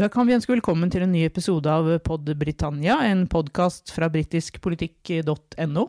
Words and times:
Da 0.00 0.06
kan 0.08 0.24
vi 0.24 0.32
ønske 0.32 0.54
velkommen 0.54 0.88
til 0.88 1.02
en 1.04 1.10
ny 1.12 1.26
episode 1.26 1.68
av 1.68 1.84
Pod 2.00 2.24
Britannia, 2.40 2.94
en 3.04 3.26
podkast 3.28 3.90
fra 3.92 4.06
britiskpolitikk.no. 4.08 5.84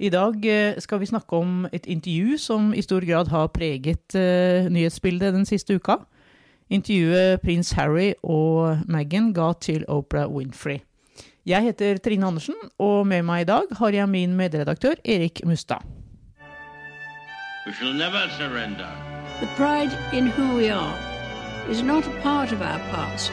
I 0.00 0.10
dag 0.14 0.46
eh, 0.48 0.78
skal 0.80 1.02
vi 1.02 1.10
snakke 1.10 1.36
om 1.36 1.66
et 1.76 1.84
intervju 1.92 2.38
som 2.40 2.70
i 2.72 2.80
stor 2.80 3.04
grad 3.04 3.28
har 3.28 3.52
preget 3.52 4.16
uh, 4.16 4.64
nyhetsbildet 4.72 5.36
den 5.36 5.44
siste 5.44 5.76
uka. 5.76 5.98
Intervjuet 6.72 7.44
prins 7.44 7.74
Harry 7.76 8.14
og 8.24 8.80
Meghan 8.88 9.34
ga 9.36 9.52
til 9.60 9.84
Oprah 9.92 10.32
Winfrey. 10.32 10.80
Jeg 11.44 11.68
heter 11.68 12.00
Trine 12.00 12.32
Andersen, 12.32 12.56
og 12.80 13.04
med 13.12 13.28
meg 13.28 13.44
i 13.44 13.50
dag 13.52 13.76
har 13.76 13.92
jeg 13.92 14.08
min 14.08 14.40
medredaktør 14.40 14.96
Erik 15.04 15.44
Mustad. 15.44 15.84
We 17.66 17.76
shall 17.76 17.92
never 17.92 18.24
surrender. 18.40 18.88
The 19.44 19.52
pride 19.60 19.92
in 20.16 20.32
who 20.32 20.56
we 20.56 20.72
are 20.72 21.11
is 21.68 21.82
not 21.82 22.06
a 22.06 22.20
part 22.20 22.52
of 22.52 22.60
our 22.62 22.78
past. 22.90 23.32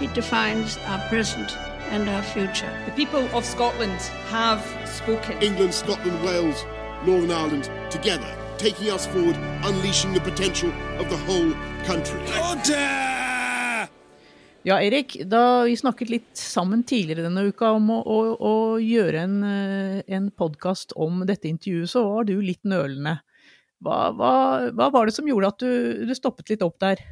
It 0.00 0.12
defines 0.14 0.78
our 0.86 0.98
present 1.08 1.56
and 1.90 2.08
our 2.08 2.22
future. 2.22 2.70
The 2.86 2.92
people 2.92 3.24
of 3.36 3.44
Scotland 3.44 4.00
have 4.30 4.62
spoken. 4.86 5.40
England, 5.42 5.74
Scotland, 5.74 6.18
Wales, 6.24 6.64
Northern 7.06 7.30
Ireland 7.30 7.70
together, 7.90 8.34
taking 8.58 8.90
us 8.90 9.06
forward, 9.06 9.36
unleashing 9.64 10.12
the 10.14 10.20
potential 10.20 10.70
of 10.98 11.08
the 11.08 11.16
whole 11.26 11.52
country. 11.86 12.20
Ja, 14.64 14.80
Erik, 14.80 15.16
da 15.26 15.64
vi 15.64 15.76
snakket 15.76 16.10
litt 16.10 16.36
sammen 16.38 16.84
tidligere 16.86 17.24
denne 17.26 17.48
uka 17.50 17.72
om 17.74 17.88
å, 17.90 17.96
å, 17.98 18.18
å 18.38 18.54
gjøre 18.78 19.24
en, 19.24 19.40
eh, 19.42 20.02
en 20.06 20.28
podkast 20.30 20.94
om 20.94 21.24
dette 21.26 21.50
intervjuet, 21.50 21.90
så 21.90 22.04
var 22.06 22.28
du 22.28 22.36
litt 22.38 22.62
nølende. 22.62 23.16
Hva, 23.82 24.12
hva, 24.14 24.34
hva 24.70 24.86
var 24.94 25.10
det 25.10 25.16
som 25.16 25.26
gjorde 25.26 25.50
at 25.50 25.58
du, 25.64 26.06
du 26.06 26.14
stoppet 26.14 26.54
litt 26.54 26.62
opp 26.62 26.78
der? 26.78 27.02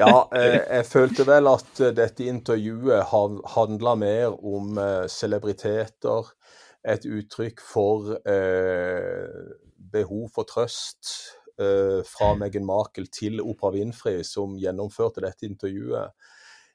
Ja, 0.00 0.28
eh, 0.34 0.56
jeg 0.58 0.86
følte 0.88 1.26
vel 1.28 1.48
at 1.50 1.82
eh, 1.82 1.92
dette 1.96 2.26
intervjuet 2.28 3.10
handla 3.54 3.94
mer 3.98 4.36
om 4.36 4.78
eh, 4.80 5.06
celebriteter. 5.10 6.32
Et 6.80 7.04
uttrykk 7.04 7.60
for 7.60 8.14
eh, 8.24 9.52
behov 9.92 10.30
for 10.34 10.48
trøst 10.48 11.12
eh, 11.60 12.00
fra 12.08 12.32
Meghan 12.40 12.66
Markle 12.66 13.10
til 13.12 13.42
Oprah 13.44 13.74
Winfrey, 13.76 14.22
som 14.24 14.56
gjennomførte 14.58 15.24
dette 15.24 15.48
intervjuet. 15.48 16.14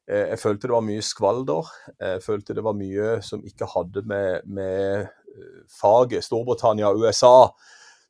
Eh, 0.07 0.27
jeg 0.33 0.41
følte 0.41 0.69
det 0.69 0.77
var 0.77 0.85
mye 0.85 1.05
skvalder. 1.05 1.71
Jeg 1.99 2.25
følte 2.25 2.57
det 2.57 2.65
var 2.65 2.77
mye 2.77 3.15
som 3.25 3.45
ikke 3.45 3.71
hadde 3.73 4.05
med, 4.05 4.45
med 4.45 5.09
faget 5.71 6.23
Storbritannia 6.23 6.93
og 6.93 7.03
USA 7.03 7.49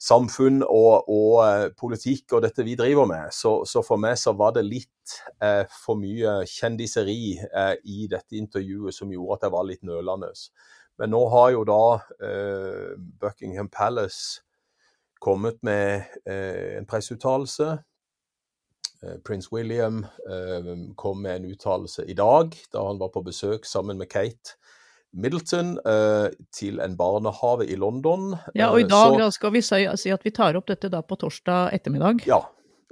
samfunn 0.05 0.61
og, 0.65 1.07
og 1.09 1.33
uh, 1.41 1.65
politikk 1.77 2.35
og 2.35 2.43
dette 2.45 2.65
vi 2.65 2.77
driver 2.77 3.07
med. 3.09 3.33
Så, 3.33 3.57
så, 3.69 3.83
for 3.85 4.01
meg 4.01 4.17
så 4.21 4.35
var 4.37 4.55
det 4.55 4.65
litt 4.67 5.15
uh, 5.43 5.63
for 5.83 5.99
mye 5.99 6.41
kjendiseri 6.49 7.35
uh, 7.41 7.73
i 7.83 8.05
dette 8.11 8.37
intervjuet 8.37 8.95
som 8.95 9.13
gjorde 9.13 9.39
at 9.39 9.47
jeg 9.47 9.55
var 9.55 9.69
litt 9.69 9.85
nølende. 9.87 10.31
Men 11.01 11.11
nå 11.11 11.25
har 11.27 11.49
jo 11.51 11.65
da 11.67 11.81
Buckingham 13.19 13.67
Palace 13.67 14.45
kommet 15.19 15.57
med 15.67 16.05
en 16.23 16.87
presseuttalelse. 16.87 17.67
Prins 19.27 19.49
William 19.51 20.05
kom 20.95 21.19
med 21.25 21.41
en 21.41 21.49
uttalelse 21.51 22.05
i 22.07 22.15
dag, 22.15 22.55
da 22.71 22.85
han 22.87 23.01
var 23.01 23.11
på 23.11 23.25
besøk 23.27 23.67
sammen 23.67 23.99
med 23.99 24.07
Kate 24.07 24.55
Middleton 25.15 25.75
uh, 25.87 26.27
til 26.53 26.81
en 26.83 26.95
barnehage 26.99 27.69
i 27.71 27.77
London. 27.79 28.33
Ja, 28.53 28.69
og 28.73 28.81
i 28.81 28.85
eh, 28.85 28.91
dag 28.91 29.15
så, 29.21 29.29
skal 29.37 29.53
vi 29.55 29.63
si, 29.63 29.81
si, 30.01 30.11
at 30.11 30.25
vi 30.27 30.33
tar 30.35 30.59
opp 30.59 30.67
dette 30.71 30.91
da 30.91 31.01
på 31.05 31.17
torsdag 31.21 31.71
ettermiddag. 31.77 32.25
Ja, 32.27 32.41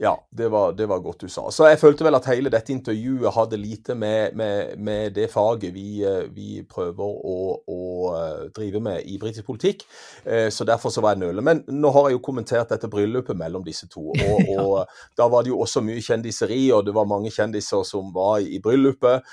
ja, 0.03 0.27
det 0.29 0.49
var, 0.49 0.73
det 0.73 0.85
var, 0.85 0.99
godt 0.99 1.19
du 1.19 1.29
sa. 1.29 1.45
Så 1.51 1.63
jeg 1.69 1.79
følte 1.79 2.03
vel 2.03 2.17
at 2.17 2.25
hele 2.27 2.51
dette 2.51 2.73
intervjuet 2.73 3.31
hadde 3.31 3.55
lite 3.55 3.95
med, 3.95 4.35
med, 4.35 4.73
med 4.75 5.13
det 5.15 5.29
faget 5.31 5.71
vi, 5.71 6.01
eh, 6.03 6.25
vi 6.27 6.57
prøver 6.67 7.21
å, 7.31 7.35
å, 7.71 7.83
eh, 8.11 8.41
drive 8.51 8.81
med 8.83 9.07
i 9.07 9.15
britisk 9.21 9.47
politikk. 9.47 9.85
Eh, 10.25 10.49
så 10.51 10.67
derfor 10.67 10.91
så 10.91 10.99
var 11.05 11.15
jeg 11.15 11.21
nøle. 11.21 11.45
Men 11.47 11.61
nå 11.71 11.91
har 11.95 12.09
jeg 12.09 12.17
jo 12.17 12.23
kommentert 12.25 12.73
dette 12.73 12.89
bryllupet 12.91 13.39
mellom 13.39 13.63
disse 13.63 13.87
to. 13.87 14.09
Og, 14.33 14.51
og 14.57 14.91
da 15.19 15.29
var 15.31 15.45
det 15.45 15.53
jo 15.53 15.61
også 15.63 15.79
mye 15.85 16.03
kjendiseri, 16.03 16.65
og 16.75 16.83
det 16.87 16.93
var 16.95 17.07
mange 17.07 17.31
kjendiser 17.31 17.83
som 17.87 18.11
var 18.15 18.41
i 18.43 18.59
bryllupet. 18.63 19.23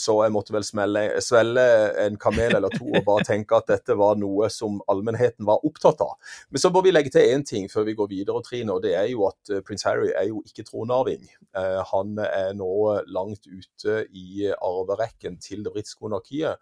Så 0.00 0.16
jeg 0.24 0.32
måtte 0.34 0.52
vel 0.52 0.64
smelle, 0.66 1.04
svelle 1.22 1.64
en 2.02 2.16
kamel 2.20 2.56
eller 2.58 2.72
to 2.74 2.88
og 2.88 3.04
bare 3.06 3.24
tenke 3.28 3.56
at 3.56 3.68
dette 3.70 3.94
var 3.96 4.18
noe 4.20 4.48
som 4.52 4.80
allmennheten 4.90 5.46
var 5.48 5.64
opptatt 5.66 6.02
av. 6.04 6.16
Men 6.50 6.62
så 6.62 6.72
må 6.74 6.82
vi 6.84 6.92
legge 6.92 7.12
til 7.14 7.30
én 7.30 7.44
ting 7.46 7.68
før 7.70 7.86
vi 7.88 7.96
går 7.98 8.10
videre, 8.10 8.42
Trine, 8.44 8.74
og 8.74 8.82
det 8.84 8.96
er 8.98 9.08
jo 9.12 9.28
at 9.30 9.54
prins 9.66 9.86
Harry 9.86 10.09
Harry 10.10 10.24
er 10.24 10.28
jo 10.28 10.42
ikke 10.46 10.64
tronarving. 10.64 11.28
Eh, 11.56 11.80
han 11.92 12.18
er 12.18 12.54
nå 12.54 13.00
langt 13.06 13.46
ute 13.46 14.06
i 14.10 14.50
arverekken 14.50 15.38
til 15.40 15.64
det 15.64 15.72
britiske 15.72 16.02
monarkiet. 16.02 16.56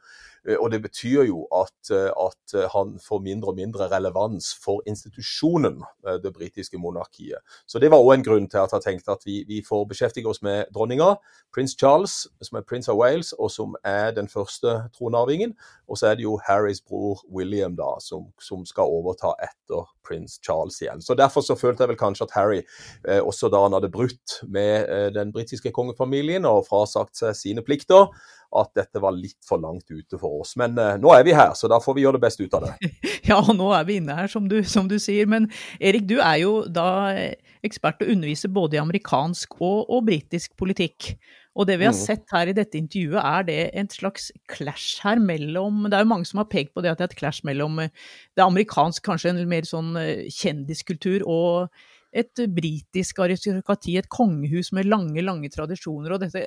Eh, 0.47 0.57
og 0.57 0.71
det 0.71 0.83
betyr 0.85 1.25
jo 1.29 1.45
at, 1.55 1.91
eh, 1.95 2.11
at, 2.13 2.57
han 2.73 2.95
får 3.03 3.21
mindre 3.23 3.53
og 3.53 3.59
mindre 3.59 3.89
relevans 3.91 4.55
for 4.65 4.83
institusjonen, 4.87 5.83
det 6.23 6.33
britiske 6.33 6.79
monarkiet. 6.81 7.43
Så 7.67 7.79
det 7.79 7.91
var 7.93 8.01
òg 8.01 8.15
en 8.15 8.25
grunn 8.25 8.47
til 8.49 8.63
at 8.63 8.73
jeg 8.73 8.85
tenkte 8.85 9.13
at 9.13 9.27
vi, 9.27 9.43
vi 9.49 9.61
får 9.67 9.85
beskjeftige 9.91 10.29
oss 10.31 10.41
med 10.43 10.71
dronninga, 10.75 11.17
prins 11.55 11.77
Charles, 11.77 12.27
som 12.43 12.59
er 12.59 12.65
prins 12.65 12.89
av 12.89 12.97
Wales, 12.97 13.35
og 13.37 13.51
som 13.53 13.77
er 13.85 14.15
den 14.17 14.29
første 14.29 14.79
tronarvingen. 14.97 15.55
Og 15.89 16.01
så 16.01 16.11
er 16.11 16.19
det 16.19 16.25
jo 16.25 16.39
Harrys 16.47 16.81
bror 16.81 17.21
William 17.29 17.77
da, 17.77 17.97
som, 18.01 18.29
som 18.41 18.65
skal 18.69 18.89
overta 18.89 19.35
etter 19.45 19.87
prins 20.09 20.39
Charles 20.45 20.81
igjen. 20.83 21.03
Så 21.03 21.15
Derfor 21.19 21.45
så 21.45 21.57
følte 21.59 21.85
jeg 21.85 21.93
vel 21.93 22.01
kanskje 22.01 22.29
at 22.29 22.35
Harry, 22.37 22.63
eh, 23.09 23.21
også 23.21 23.51
da 23.53 23.63
han 23.65 23.77
hadde 23.77 23.93
brutt 23.93 24.39
med 24.49 24.89
eh, 24.89 25.09
den 25.15 25.33
britiske 25.35 25.73
kongefamilien 25.75 26.49
og 26.49 26.67
frasagt 26.69 27.19
seg 27.21 27.37
sine 27.37 27.65
plikter, 27.65 28.09
at 28.57 28.71
dette 28.79 29.01
var 29.03 29.13
litt 29.13 29.39
for 29.45 29.61
langt 29.61 29.91
ute 29.91 30.19
for 30.21 30.41
oss. 30.41 30.55
Men 30.61 30.79
eh, 30.81 30.97
nå 31.01 31.13
er 31.13 31.25
vi 31.27 31.35
her, 31.37 31.53
så 31.59 31.69
da 31.71 31.81
får 31.83 31.97
vi 31.97 32.05
gjøre 32.07 32.17
det 32.17 32.25
beste 32.25 32.47
ut 32.47 32.57
av 32.59 32.69
det. 32.69 32.93
Ja, 33.29 33.43
og 33.43 33.53
nå 33.59 33.67
er 33.77 33.83
vi 33.85 33.99
inne 34.01 34.15
her, 34.17 34.29
som 34.33 34.47
du, 34.49 34.63
som 34.65 34.87
du 34.89 34.95
sier. 35.03 35.29
Men 35.29 35.51
Erik, 35.85 36.07
du 36.09 36.17
er 36.17 36.39
jo 36.41 36.53
da 36.65 36.87
eh, 37.13 37.35
ekspert 37.67 38.01
og 38.01 38.13
underviser 38.15 38.53
både 38.55 38.79
i 38.79 38.81
amerikansk 38.81 39.59
og, 39.59 39.83
og 39.85 40.07
britisk 40.07 40.55
politikk. 40.57 41.13
Og 41.59 41.67
det 41.69 41.77
vi 41.81 41.89
har 41.89 41.93
mm. 41.93 41.99
sett 41.99 42.33
her 42.33 42.49
i 42.49 42.55
dette 42.57 42.79
intervjuet, 42.79 43.19
er 43.21 43.45
det 43.49 43.59
en 43.77 43.91
slags 43.91 44.31
clash 44.49 45.03
her 45.03 45.19
mellom 45.21 45.89
Det 45.89 45.99
er 45.99 46.07
jo 46.07 46.13
mange 46.13 46.29
som 46.31 46.41
har 46.41 46.49
pekt 46.49 46.73
på 46.73 46.85
det 46.85 46.93
at 46.93 47.01
det 47.01 47.09
er 47.09 47.13
et 47.13 47.21
clash 47.21 47.45
mellom 47.45 47.83
eh, 47.83 47.93
det 48.39 48.47
amerikansk, 48.47 49.05
kanskje 49.05 49.35
en 49.35 49.45
mer 49.51 49.69
sånn 49.69 49.93
eh, 50.01 50.29
kjendiskultur, 50.33 51.27
og 51.29 51.69
et 52.17 52.41
britisk 52.55 53.19
aristokrati, 53.21 53.99
et 53.99 54.09
kongehus 54.09 54.73
med 54.73 54.89
lange, 54.89 55.21
lange 55.21 55.51
tradisjoner. 55.53 56.15
og 56.15 56.23
dette 56.25 56.47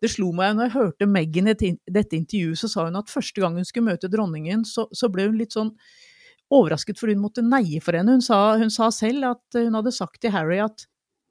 det 0.00 0.10
slo 0.14 0.30
meg 0.36 0.54
når 0.56 0.68
jeg 0.68 0.76
hørte 0.78 1.08
Meghan 1.08 1.52
i 1.52 1.54
dette 1.54 2.16
intervjuet, 2.16 2.60
så 2.60 2.70
sa 2.72 2.86
hun 2.86 3.00
at 3.00 3.12
første 3.12 3.42
gang 3.42 3.58
hun 3.58 3.68
skulle 3.68 3.90
møte 3.90 4.10
dronningen, 4.12 4.64
så, 4.68 4.86
så 4.96 5.10
ble 5.12 5.28
hun 5.28 5.40
litt 5.40 5.56
sånn 5.56 5.74
overrasket 6.50 6.98
fordi 6.98 7.14
hun 7.16 7.24
måtte 7.26 7.44
neie 7.46 7.82
for 7.84 7.96
henne. 7.98 8.16
Hun 8.16 8.24
sa, 8.24 8.40
hun 8.58 8.72
sa 8.74 8.90
selv 8.94 9.28
at 9.34 9.60
hun 9.60 9.76
hadde 9.78 9.94
sagt 9.94 10.22
til 10.24 10.34
Harry 10.34 10.58
at 10.64 10.86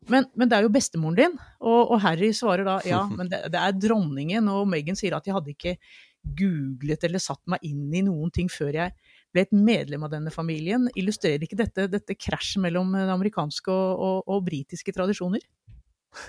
men, 0.07 0.23
men, 0.31 0.47
det 0.47 0.55
er 0.55 0.63
jo 0.63 0.71
bestemoren 0.71 1.17
din. 1.17 1.33
Og, 1.59 1.91
og 1.91 1.97
Harry 2.05 2.29
svarer 2.35 2.63
da 2.67 2.77
ja, 2.87 3.01
men 3.17 3.31
det, 3.31 3.43
det, 3.51 3.59
er 3.59 3.75
dronningen. 3.75 4.47
Og 4.53 4.69
Meghan 4.69 4.97
sier 4.97 5.17
at 5.17 5.27
jeg 5.27 5.35
hadde 5.35 5.53
ikke 5.53 5.75
googlet 6.39 7.03
eller 7.07 7.21
satt 7.23 7.41
meg 7.49 7.63
inn 7.67 7.91
i 7.95 8.03
noen 8.03 8.31
ting 8.33 8.49
før 8.51 8.75
jeg 8.75 8.95
ble 9.33 9.43
et 9.45 9.53
medlem 9.55 10.03
av 10.07 10.13
denne 10.13 10.33
familien. 10.33 10.87
Illustrerer 10.99 11.43
ikke 11.45 11.59
dette, 11.59 11.87
dette 11.91 12.17
krasjet 12.17 12.63
mellom 12.63 12.95
amerikanske 13.01 13.71
og, 13.71 14.03
og, 14.07 14.19
og 14.35 14.45
britiske 14.47 14.93
tradisjoner? 14.95 15.43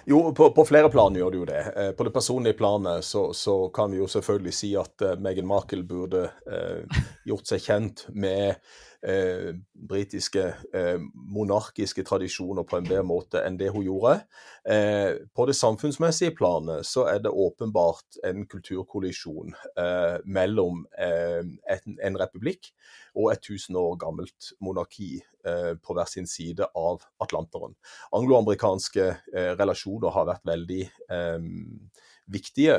Jo, 0.05 0.35
på, 0.35 0.51
på, 0.51 0.65
flere 0.65 0.91
plan 0.93 1.15
gjør 1.17 1.31
det 1.33 1.41
jo 1.41 1.47
det. 1.49 1.63
Eh, 1.77 1.91
på 1.97 2.05
det 2.05 2.13
personlige 2.15 2.59
planet 2.59 3.05
så, 3.05 3.31
så 3.37 3.57
kan 3.75 3.93
vi 3.93 4.01
jo 4.01 4.09
selvfølgelig 4.11 4.55
si 4.55 4.75
at 4.79 5.05
eh, 5.07 5.17
Meghan 5.21 5.49
Markle 5.49 5.85
burde 5.89 6.27
eh, 6.47 7.01
gjort 7.29 7.49
seg 7.49 7.65
kjent 7.65 8.07
med 8.13 8.61
eh, 9.07 9.55
britiske 9.73 10.43
eh, 10.75 10.99
monarkiske 11.15 12.05
tradisjoner 12.07 12.67
på 12.69 12.79
en 12.79 12.89
bedre 12.89 13.05
måte 13.07 13.43
enn 13.45 13.59
det 13.61 13.71
hun 13.75 13.85
gjorde. 13.87 14.17
Eh, 14.65 15.23
på 15.35 15.47
det 15.49 15.57
samfunnsmessige 15.59 16.35
planet 16.39 16.87
så 16.89 17.07
er 17.11 17.23
det 17.25 17.33
åpenbart 17.33 18.21
en 18.29 18.45
kulturkollisjon 18.51 19.55
eh, 19.81 20.19
mellom 20.25 20.85
eh, 20.99 21.41
en, 21.41 21.97
en, 21.97 22.21
republikk 22.21 22.73
og 23.17 23.33
et 23.33 23.43
tusen 23.45 23.79
år 23.81 23.97
gammelt 24.01 24.53
monarki 24.61 25.17
eh, 25.47 25.73
på 25.81 25.97
hver 25.97 26.11
sin 26.11 26.29
side 26.29 26.69
av 26.77 27.07
Atlanteren. 27.23 27.75
Angloamerikanske 28.17 29.11
relasjoner 29.59 30.13
har 30.15 30.29
vært 30.29 30.47
veldig 30.47 30.83
viktige 32.31 32.77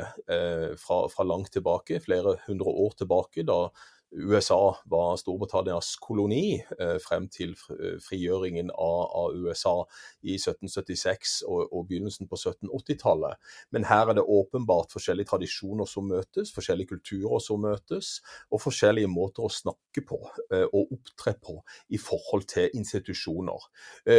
fra, 0.80 0.98
fra, 1.12 1.24
langt 1.26 1.50
tilbake, 1.52 1.98
flere 2.00 2.36
hundre 2.46 2.72
år 2.84 2.94
tilbake, 3.02 3.44
da 3.48 3.66
USA 4.12 4.76
var 4.84 5.16
Storbritannias 5.16 5.94
koloni 6.02 6.60
eh, 6.60 6.98
frem 7.00 7.28
til 7.32 7.54
frigjøringen 8.02 8.70
av, 8.74 9.08
av 9.16 9.36
USA 9.36 9.74
i 10.22 10.36
1776 10.36 11.42
og, 11.48 11.72
og 11.72 11.86
begynnelsen 11.88 12.28
på 12.28 12.36
1780-tallet. 12.36 13.40
Men 13.72 13.86
her 13.88 14.12
er 14.12 14.18
det 14.18 14.26
åpenbart 14.26 14.92
forskjellige 14.92 15.30
tradisjoner 15.32 15.88
som 15.88 16.08
møtes, 16.12 16.52
forskjellige 16.54 16.92
kulturer 16.92 17.40
som 17.42 17.62
møtes, 17.64 18.20
og 18.52 18.62
forskjellige 18.62 19.10
måter 19.10 19.46
å 19.46 19.52
snakke 19.52 20.04
på 20.06 20.18
og 20.22 20.92
opptre 20.94 21.34
på 21.40 21.54
i 21.92 21.98
forhold 22.00 22.44
til 22.50 22.70
institusjoner. 22.76 23.60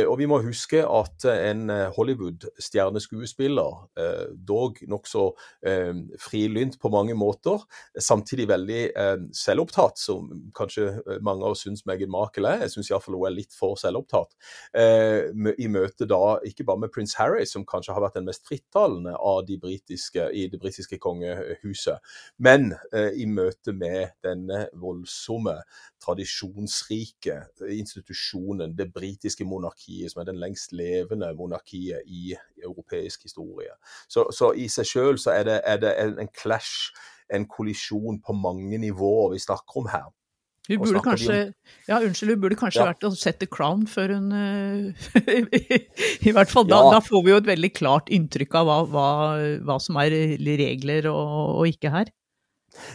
Og 0.10 0.16
vi 0.20 0.28
må 0.30 0.40
huske 0.44 0.84
at 0.86 1.26
en 1.30 1.72
Hollywood-stjerneskuespiller, 1.96 3.74
dog 4.48 4.82
nokså 4.90 5.26
frilynt 6.22 6.80
på 6.82 6.92
mange 6.94 7.16
måter, 7.18 7.66
samtidig 7.98 8.48
veldig 8.52 8.82
selvopptatt 9.36 9.83
selvopptatt, 9.84 9.98
som 9.98 10.52
kanskje 10.56 10.86
eh, 11.08 11.22
mange 11.22 11.44
av 11.44 11.52
oss 11.52 11.64
syns 11.64 11.86
Meghan 11.86 12.12
Markle 12.12 12.50
er. 12.50 12.64
Jeg 12.64 12.74
syns 12.74 12.90
iallfall 12.92 13.18
hun 13.18 13.28
er 13.28 13.36
litt 13.36 13.54
for 13.54 13.76
selvopptatt. 13.80 14.36
Eh, 14.74 15.32
I 15.58 15.68
møte 15.68 16.06
da 16.06 16.40
ikke 16.44 16.66
bare 16.66 16.80
med 16.80 16.92
prins 16.94 17.16
Harry, 17.16 17.46
som 17.46 17.66
kanskje 17.66 17.94
har 17.94 18.04
vært 18.04 18.18
den 18.18 18.28
mest 18.28 18.46
frittalende 18.48 19.16
av 19.18 19.46
de 19.48 19.58
britiske, 19.58 20.30
i 20.34 20.48
det 20.48 20.60
britiske 20.60 21.00
kongehuset, 21.00 22.00
men 22.38 22.74
eh, 22.94 23.12
i 23.16 23.26
møte 23.26 23.74
med 23.74 24.16
denne 24.24 24.68
voldsomme, 24.74 25.62
tradisjonsrike 26.04 27.38
institusjonen, 27.72 28.74
det 28.76 28.90
britiske 28.92 29.46
monarkiet, 29.48 30.12
som 30.12 30.20
er 30.22 30.28
den 30.28 30.42
lengst 30.42 30.74
levende 30.76 31.30
monarkiet 31.38 32.04
i 32.12 32.34
europeisk 32.64 33.24
historie. 33.24 33.72
Så, 34.12 34.28
så 34.36 34.52
i 34.52 34.68
seg 34.72 34.90
sjøl 34.90 35.20
så 35.22 35.32
er 35.32 35.48
det, 35.48 35.58
er 35.64 35.80
det 35.80 35.94
en, 36.02 36.18
en 36.20 36.32
clash 36.36 36.92
en 37.34 37.48
kollisjon 37.50 38.20
på 38.24 38.36
mange 38.36 38.80
nivåer 38.82 39.34
vi 39.36 39.42
snakker 39.44 39.84
om 39.84 39.90
her. 39.92 40.12
Hun 40.70 40.80
burde 40.80 41.02
kanskje, 41.04 41.38
ja, 41.90 41.98
unnskyld, 42.00 42.38
hun 42.38 42.44
burde 42.46 42.56
kanskje 42.56 42.80
ja. 42.80 42.92
vært 42.94 43.04
og 43.04 43.18
sett 43.20 43.42
The 43.42 43.50
Crown 43.52 43.84
før 43.92 44.14
hun 44.16 44.30
uh, 44.32 45.10
I 46.30 46.32
hvert 46.32 46.54
fall 46.54 46.70
da, 46.70 46.80
ja. 46.80 46.94
da, 46.96 47.02
får 47.04 47.26
vi 47.26 47.34
jo 47.34 47.40
et 47.42 47.50
veldig 47.50 47.72
klart 47.76 48.12
inntrykk 48.16 48.56
av 48.62 48.70
hva, 48.70 48.78
hva, 48.94 49.08
hva 49.68 49.76
som 49.84 50.00
er 50.00 50.16
regler 50.40 51.10
og, 51.12 51.58
og 51.60 51.74
ikke 51.74 51.92
her. 51.92 52.14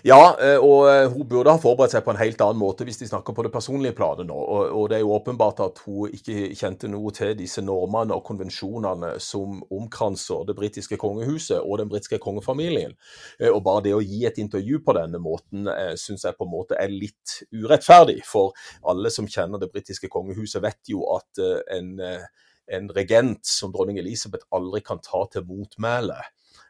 Ja, 0.03 0.37
eh, 0.43 0.59
og 0.59 0.89
eh, 0.91 1.07
hun 1.11 1.27
burde 1.29 1.53
ha 1.55 1.61
forberedt 1.61 1.95
seg 1.95 2.05
på 2.07 2.13
en 2.13 2.21
helt 2.21 2.41
annen 2.43 2.61
måte 2.61 2.87
hvis 2.87 3.01
de 3.01 3.09
snakker 3.09 3.35
på 3.35 3.45
det 3.47 3.53
personlige 3.55 3.95
planet 3.99 4.27
nå. 4.29 4.37
Og, 4.37 4.89
det 4.91 4.99
er 4.99 5.03
jo 5.05 5.15
åpenbart 5.15 5.63
at 5.63 5.83
hun 5.87 6.15
ikke 6.15 6.51
kjente 6.59 6.91
noe 6.91 7.13
til 7.15 7.35
disse 7.39 7.63
normene 7.65 8.17
og 8.17 8.25
konvensjonene 8.27 9.15
som 9.23 9.61
omkranser 9.75 10.47
det 10.49 10.57
britiske 10.59 10.99
kongehuset 11.01 11.61
og 11.61 11.79
den 11.83 11.91
britiske 11.91 12.21
kongefamilien. 12.23 12.97
Eh, 13.39 13.51
og 13.53 13.63
bare 13.67 13.87
det 13.87 13.95
å 13.97 14.03
gi 14.03 14.25
et 14.29 14.41
intervju 14.43 14.83
på 14.87 14.97
denne 14.99 15.23
måten 15.23 15.71
syns 15.99 16.25
jeg 16.27 16.37
på 16.39 16.47
en 16.47 16.53
måte 16.53 16.79
er 16.79 16.91
litt 16.93 17.39
urettferdig. 17.55 18.21
For 18.27 18.55
alle 18.89 19.13
som 19.15 19.29
kjenner 19.31 19.63
det 19.63 19.71
britiske 19.73 20.11
kongehuset, 20.13 20.63
vet 20.63 20.91
jo 20.91 21.05
at 21.15 21.41
en, 21.75 21.95
en 21.99 22.91
regent 22.97 23.47
som 23.47 23.73
dronning 23.75 24.01
Elisabeth 24.01 24.47
aldri 24.55 24.83
kan 24.85 25.03
ta 25.05 25.25
til 25.33 25.47
motmæle 25.49 26.19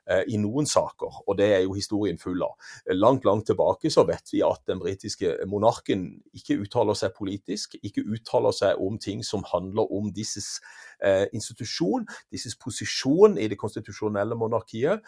i 0.09 0.39
noen 0.41 0.67
saker, 0.69 1.23
og 1.29 1.37
det 1.37 1.49
er 1.53 1.63
jo 1.67 1.75
historien 1.77 2.19
full 2.21 2.41
av. 2.45 2.55
Langt, 2.97 3.27
langt 3.29 3.47
tilbake 3.51 3.91
så 3.93 4.07
vet 4.09 4.33
vi 4.33 4.41
at 4.47 4.63
den 4.71 4.81
britiske 4.81 5.35
monarken 5.51 6.07
ikke 6.37 6.57
uttaler 6.63 6.97
seg 6.97 7.13
politisk, 7.17 7.77
ikke 7.85 8.07
uttaler 8.09 8.55
seg 8.57 8.81
om 8.81 8.99
ting 9.03 9.25
som 9.27 9.45
handler 9.53 9.91
om 9.95 10.11
disses 10.15 10.59
eh, 11.05 11.27
institusjon, 11.37 12.07
disses 12.33 12.57
posisjon 12.57 13.39
i 13.39 13.49
det 13.51 13.59
konstitusjonelle 13.61 14.39
monarkiet. 14.39 15.05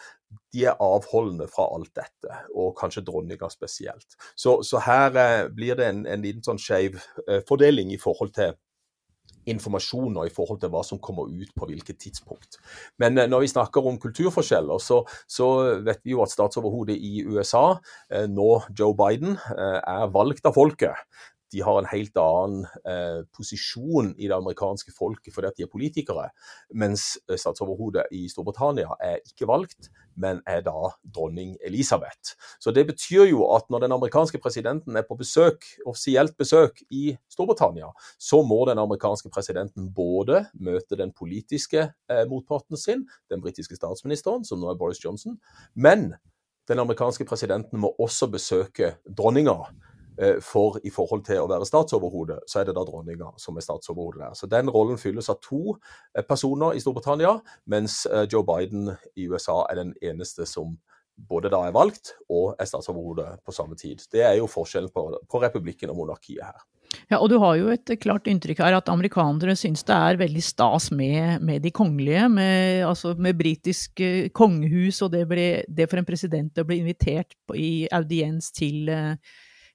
De 0.53 0.65
er 0.65 0.79
avholdende 0.79 1.47
fra 1.51 1.67
alt 1.75 1.93
dette, 1.97 2.41
og 2.55 2.75
kanskje 2.79 3.05
dronninga 3.07 3.49
spesielt. 3.51 4.17
Så, 4.35 4.61
så 4.67 4.81
her 4.85 5.17
eh, 5.17 5.47
blir 5.53 5.79
det 5.79 5.89
en, 5.89 6.05
en 6.05 6.25
liten 6.25 6.45
sånn 6.45 6.61
skeiv 6.61 6.99
eh, 7.27 7.41
fordeling 7.47 7.93
i 7.95 8.01
forhold 8.01 8.35
til 8.37 8.55
informasjoner 9.49 10.27
i 10.27 10.33
forhold 10.33 10.61
til 10.61 10.71
hva 10.73 10.83
som 10.85 11.01
kommer 11.03 11.29
ut 11.29 11.51
på 11.57 11.69
hvilket 11.69 11.99
tidspunkt. 12.01 12.59
Men 13.01 13.17
eh, 13.17 13.29
når 13.31 13.45
vi 13.45 13.51
snakker 13.53 13.87
om 13.87 13.99
kulturforskjeller, 14.01 14.81
så, 14.83 15.01
så 15.29 15.49
vet 15.85 16.01
vi 16.03 16.15
jo 16.15 16.23
at 16.25 16.33
statsoverhodet 16.33 16.97
i 16.97 17.25
USA, 17.27 17.77
eh, 18.11 18.27
nå 18.29 18.49
Joe 18.77 18.95
Biden, 18.97 19.37
eh, 19.55 19.79
er 19.81 20.13
valgt 20.13 20.47
av 20.49 20.57
folket 20.57 20.97
de 21.51 21.61
har 21.65 21.79
en 21.79 21.89
helt 21.91 22.17
annen 22.19 22.65
eh, 22.87 23.21
posisjon 23.35 24.13
i 24.17 24.29
det 24.29 24.35
amerikanske 24.35 24.93
folket 24.95 25.35
fordi 25.35 25.49
at 25.49 25.57
de 25.59 25.65
er 25.65 25.71
politikere, 25.71 26.29
mens 26.77 27.17
eh, 27.27 27.37
statsoverhodet 27.39 28.07
i 28.15 28.27
Storbritannia 28.31 28.95
er 29.03 29.19
ikke 29.19 29.49
valgt, 29.49 29.91
men 30.15 30.41
er 30.47 30.63
da 30.65 30.91
dronning 31.03 31.57
Elisabeth. 31.65 32.35
Så 32.59 32.71
Det 32.71 32.85
betyr 32.87 33.27
jo 33.29 33.45
at 33.55 33.69
når 33.69 33.85
den 33.85 33.95
amerikanske 33.97 34.39
presidenten 34.39 34.95
er 34.95 35.05
på 35.07 35.17
besøk, 35.19 35.65
offisielt 35.85 36.37
besøk 36.37 36.81
i 36.89 37.17
Storbritannia, 37.31 37.91
så 38.19 38.41
må 38.43 38.63
den 38.69 38.79
amerikanske 38.79 39.29
presidenten 39.29 39.91
både 39.93 40.45
møte 40.53 40.95
den 40.99 41.11
politiske 41.11 41.91
eh, 42.09 42.25
motparten 42.29 42.77
sin, 42.77 43.07
den 43.29 43.41
britiske 43.41 43.75
statsministeren, 43.75 44.45
som 44.45 44.61
nå 44.61 44.71
er 44.71 44.79
Boris 44.79 45.03
Johnson, 45.03 45.39
men 45.75 46.13
den 46.69 46.79
amerikanske 46.79 47.25
presidenten 47.27 47.81
må 47.81 47.91
også 47.99 48.29
besøke 48.31 48.95
dronninga 49.17 49.57
for 50.43 50.77
i 50.85 50.91
forhold 50.93 51.25
til 51.27 51.41
å 51.41 51.49
være 51.49 51.67
statsoverhode, 51.67 52.39
så 52.49 52.61
er 52.61 52.69
det 52.69 52.75
da 52.77 52.85
dronninga 52.87 53.33
som 53.41 53.57
er 53.57 53.65
statsoverhode 53.65 54.21
der. 54.21 54.37
Så 54.37 54.49
den 54.51 54.69
rollen 54.71 54.99
fylles 55.01 55.31
av 55.33 55.41
to 55.43 55.75
eh, 56.15 56.23
personer 56.27 56.77
i 56.77 56.83
Storbritannia, 56.83 57.37
mens 57.71 58.03
eh, 58.09 58.27
Joe 58.31 58.45
Biden 58.47 58.91
i 59.15 59.27
USA 59.31 59.63
er 59.69 59.81
den 59.81 59.95
eneste 60.01 60.47
som 60.49 60.77
både 61.21 61.51
da 61.53 61.65
er 61.67 61.75
valgt 61.75 62.15
og 62.31 62.55
er 62.61 62.69
statsoverhode 62.69 63.27
på 63.45 63.53
samme 63.53 63.77
tid. 63.77 64.01
Det 64.13 64.23
er 64.25 64.37
jo 64.39 64.49
forskjellen 64.49 64.93
på, 64.93 65.07
på 65.29 65.41
republikken 65.43 65.91
og 65.93 66.01
monarkiet 66.01 66.45
her. 66.47 66.61
Ja, 67.07 67.19
og 67.21 67.29
du 67.31 67.37
har 67.39 67.55
jo 67.55 67.69
et 67.71 67.87
klart 68.03 68.25
inntrykk 68.27 68.59
her 68.63 68.75
at 68.75 68.89
amerikanere 68.91 69.53
syns 69.59 69.85
det 69.87 69.95
er 69.95 70.19
veldig 70.19 70.41
stas 70.43 70.89
med, 70.95 71.43
med 71.43 71.63
de 71.63 71.71
kongelige. 71.71 72.25
Med, 72.31 72.81
altså 72.87 73.13
med 73.15 73.37
britisk 73.39 74.01
kongehus, 74.35 75.01
og 75.05 75.13
det, 75.15 75.23
ble, 75.29 75.45
det, 75.67 75.87
for 75.91 76.01
en 76.01 76.07
president 76.07 76.59
å 76.59 76.67
bli 76.67 76.81
invitert 76.83 77.37
på, 77.47 77.55
i 77.55 77.71
audiens 77.95 78.51
til 78.55 78.91
uh, 78.91 79.15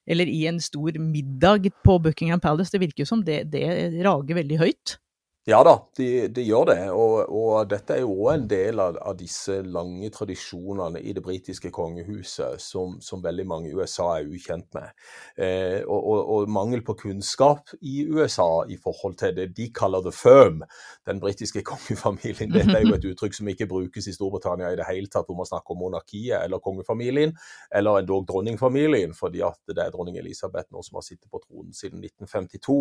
eller 0.07 0.29
i 0.31 0.45
en 0.47 0.61
stor 0.63 0.95
middag 1.01 1.67
på 1.83 1.97
Buckingham 1.99 2.39
Palace. 2.43 2.71
Det 2.73 2.81
virker 2.85 3.03
jo 3.03 3.09
som 3.09 3.23
det, 3.27 3.43
det 3.51 3.67
rager 4.05 4.39
veldig 4.39 4.61
høyt. 4.61 4.97
Ja 5.47 5.61
da, 5.63 5.77
de, 5.95 6.27
de 6.27 6.43
gjør 6.43 6.65
det. 6.67 6.81
Og, 6.91 7.29
og, 7.31 7.69
dette 7.71 7.95
er 7.95 8.01
jo 8.01 8.11
òg 8.25 8.33
en 8.33 8.47
del 8.51 8.81
av, 8.83 8.97
av, 8.99 9.13
disse 9.15 9.61
lange 9.63 10.09
tradisjonene 10.11 10.99
i 10.99 11.13
det 11.15 11.21
britiske 11.23 11.69
kongehuset 11.71 12.59
som, 12.59 12.97
som, 12.99 13.21
veldig 13.23 13.45
mange 13.47 13.69
i 13.69 13.77
USA 13.77 14.09
er 14.17 14.27
ukjent 14.27 14.67
med. 14.75 14.91
Eh, 15.39 15.85
og, 15.85 16.01
og, 16.01 16.19
og, 16.33 16.51
mangel 16.51 16.83
på 16.83 16.97
kunnskap 16.99 17.71
i 17.79 18.01
USA 18.11 18.65
i 18.67 18.75
forhold 18.75 19.15
til 19.21 19.37
det 19.37 19.45
de 19.55 19.69
kaller 19.71 20.03
the 20.03 20.11
firm, 20.11 20.65
den 21.07 21.23
britiske 21.23 21.63
kongefamilien. 21.71 22.51
Dette 22.51 22.75
er 22.75 22.83
jo 22.83 22.97
et 22.97 23.07
uttrykk 23.13 23.39
som 23.39 23.53
ikke 23.53 23.69
brukes 23.71 24.11
i 24.11 24.17
Storbritannia 24.17 24.73
i 24.75 24.81
det 24.81 24.89
hele 24.91 25.07
tatt, 25.07 25.31
hvor 25.31 25.39
man 25.39 25.47
snakker 25.47 25.77
om 25.77 25.81
monarkiet 25.85 26.41
eller 26.41 26.59
kongefamilien, 26.59 27.31
eller 27.71 28.01
endog 28.01 28.27
dronningfamilien, 28.27 29.15
fordi 29.15 29.47
at 29.47 29.63
det 29.71 29.79
er 29.79 29.95
dronning 29.95 30.19
Elisabeth 30.19 30.67
nå 30.75 30.83
som 30.83 30.99
har 30.99 31.07
sittet 31.07 31.31
på 31.31 31.39
tronen 31.39 31.71
siden 31.71 32.03
1952, 32.03 32.79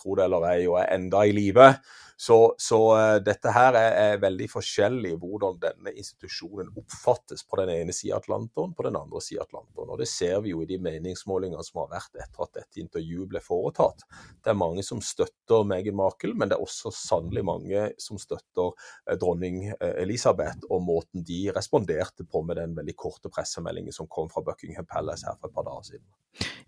tro 0.00 0.16
det 0.16 0.28
eller 0.30 0.50
ei, 0.54 0.58
og 0.64 0.80
er 0.80 0.94
enda 0.96 1.26
i 1.28 1.36
live. 1.36 1.74
Så, 2.16 2.54
så 2.58 2.78
uh, 2.96 3.16
dette 3.24 3.52
her 3.52 3.76
er, 3.76 3.92
er, 4.00 4.20
veldig 4.22 4.48
forskjellig 4.50 5.14
hvordan 5.20 5.58
denne 5.62 5.92
institusjonen 5.92 6.70
oppfattes 6.78 7.44
på 7.44 7.58
den 7.60 7.72
ene 7.74 7.94
sida 7.96 8.16
av 8.16 8.24
Atlanteren, 8.24 8.74
på 8.76 8.86
den 8.86 8.98
andre 8.98 9.22
sida 9.24 9.42
av 9.44 9.50
Atlanteren. 9.50 9.92
Og 9.92 10.00
det 10.00 10.08
ser 10.10 10.40
vi 10.44 10.54
jo 10.54 10.62
i 10.64 10.68
de 10.70 10.78
meningsmålingene 10.82 11.64
som 11.66 11.82
har 11.82 11.92
vært 11.96 12.20
etter 12.22 12.46
at 12.46 12.60
dette 12.60 12.82
intervjuet 12.82 13.30
ble 13.32 13.42
foretatt. 13.44 14.06
Det 14.42 14.52
er 14.52 14.58
mange 14.58 14.84
som 14.86 15.02
støtter 15.04 15.66
Meghan 15.68 15.98
Markle, 15.98 16.34
men 16.36 16.50
det 16.50 16.58
er 16.58 16.64
også 16.64 16.92
sannelig 16.94 17.44
mange 17.46 17.88
som 18.02 18.20
støtter 18.20 18.72
uh, 18.72 19.16
dronning 19.20 19.62
uh, 19.72 19.92
Elisabeth 20.02 20.70
og 20.70 20.84
måten 20.86 21.24
de 21.26 21.46
responderte 21.56 22.26
på 22.28 22.44
med 22.46 22.60
den 22.60 22.76
veldig 22.76 22.96
korte 22.96 23.32
pressemeldingen 23.32 23.94
som 23.94 24.08
kom 24.10 24.30
fra 24.32 24.44
Buckingham 24.46 24.88
Palace 24.88 25.26
her 25.28 25.36
for 25.40 25.50
et 25.50 25.56
par 25.56 25.68
dager 25.68 25.92
siden. 25.92 26.06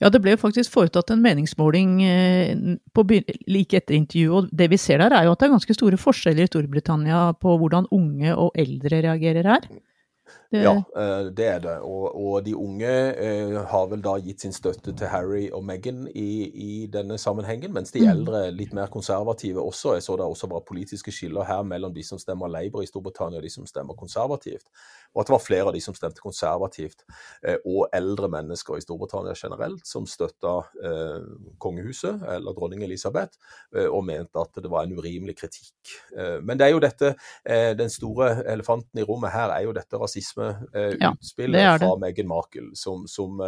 Ja, 0.00 0.08
det 0.08 0.20
ble 0.24 0.32
jo 0.34 0.40
faktisk 0.40 0.72
foretatt 0.72 1.10
en 1.12 1.22
meningsmåling 1.24 1.98
på, 2.94 3.04
like 3.50 3.80
etter 3.80 3.96
intervjuet, 3.98 4.48
og 4.48 4.56
det 4.56 4.70
vi 4.72 4.78
ser 4.80 5.02
der 5.02 5.16
er 5.16 5.26
jo 5.26 5.34
at 5.34 5.42
det 5.42 5.48
er 5.48 5.54
ganske 5.56 5.76
store 5.76 6.00
forskjeller 6.00 6.46
i 6.46 6.50
Storbritannia 6.50 7.26
på 7.36 7.56
hvordan 7.60 7.90
unge 7.92 8.32
og 8.36 8.52
eldre 8.56 9.02
reagerer 9.04 9.50
her. 9.52 9.68
Det... 10.50 10.62
Ja, 10.62 10.76
eh, 10.96 11.26
det 11.36 11.46
er 11.46 11.58
det. 11.64 11.76
Og, 11.84 12.06
og 12.16 12.44
de 12.46 12.54
unge 12.56 12.92
eh, 13.12 13.58
har 13.68 13.90
vel 13.90 14.04
da 14.04 14.14
gitt 14.22 14.46
sin 14.46 14.54
støtte 14.56 14.94
til 14.96 15.10
Harry 15.12 15.48
og 15.52 15.64
Meghan 15.68 16.06
i, 16.08 16.30
i 16.48 16.86
denne 16.92 17.18
sammenhengen, 17.20 17.74
mens 17.74 17.92
de 17.92 18.06
eldre 18.08 18.18
eldre, 18.18 18.50
litt 18.54 18.72
mer 18.76 18.90
konservative 18.92 19.62
også. 19.62 19.94
Jeg 19.96 20.04
så 20.06 20.16
det 20.18 20.26
også 20.26 20.48
var 20.50 20.64
politiske 20.68 21.12
skiller 21.14 21.46
her 21.48 21.64
mellom 21.66 21.94
de 21.94 22.04
som 22.06 22.20
stemmer 22.20 22.50
Labour 22.50 22.82
i 22.84 22.88
Storbritannia 22.88 23.40
og 23.40 23.46
de 23.46 23.52
som 23.52 23.66
stemmer 23.68 23.96
konservativt. 23.98 24.66
Og 25.14 25.22
at 25.22 25.28
det 25.28 25.34
var 25.34 25.44
flere 25.44 25.68
av 25.70 25.76
de 25.76 25.82
som 25.84 25.96
stemte 25.96 26.22
konservativt, 26.22 27.04
eh, 27.42 27.58
og 27.64 27.88
eldre 27.96 28.30
mennesker 28.32 28.78
i 28.78 28.84
Storbritannia 28.84 29.34
generelt, 29.38 29.84
som 29.88 30.06
støtta 30.08 30.54
eh, 30.84 31.28
kongehuset, 31.62 32.24
eller 32.36 32.56
dronning 32.56 32.84
Elisabeth, 32.84 33.38
og 33.88 34.04
mente 34.06 34.40
at 34.40 34.60
det 34.62 34.70
var 34.70 34.86
en 34.86 34.96
urimelig 34.96 35.34
kritikk. 35.38 35.92
Men 36.42 36.58
det 36.58 36.66
er 36.66 36.72
jo 36.72 36.80
dette, 36.82 37.10
den 37.78 37.90
store 37.90 38.44
elefanten 38.48 39.00
i 39.00 39.04
rommet 39.06 39.32
her 39.34 39.52
er 39.54 39.64
jo 39.66 39.74
dette 39.76 39.98
rasisme 40.00 40.37
rasismeutspillet 40.38 41.64
ja, 41.64 41.74
fra 41.80 41.90
Meghan 42.00 42.28
Markle, 42.30 42.70
som, 42.78 43.06
som, 43.10 43.42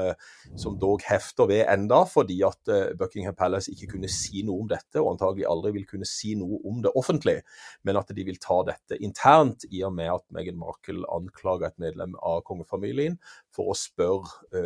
som, 0.59 0.77
dog 0.81 1.05
hefter 1.07 1.49
ved 1.51 1.65
enda, 1.71 2.03
fordi 2.09 2.41
at 2.47 2.73
Buckingham 2.99 3.37
Palace 3.39 3.73
ikke 3.73 3.93
kunne 3.95 4.11
si 4.13 4.45
noe 4.47 4.65
om 4.65 4.71
dette, 4.71 5.01
og 5.01 5.15
antagelig 5.15 5.49
aldri 5.51 5.75
vil 5.79 5.89
kunne 5.89 6.09
si 6.09 6.35
noe 6.39 6.61
om 6.69 6.83
det 6.85 6.93
offentlig, 6.99 7.39
men 7.87 8.01
at 8.01 8.13
de 8.17 8.27
vil 8.27 8.41
ta 8.43 8.61
dette 8.69 8.99
internt, 9.01 9.69
i 9.71 9.85
og 9.87 9.95
med 9.97 10.13
at 10.17 10.27
Meghan 10.35 10.61
Markle 10.61 11.07
anklager 11.15 11.71
et 11.71 11.81
medlem 11.83 12.17
av 12.21 12.43
kongefamilien 12.49 13.19
for 13.55 13.73
å 13.73 13.79
spørre 13.79 14.65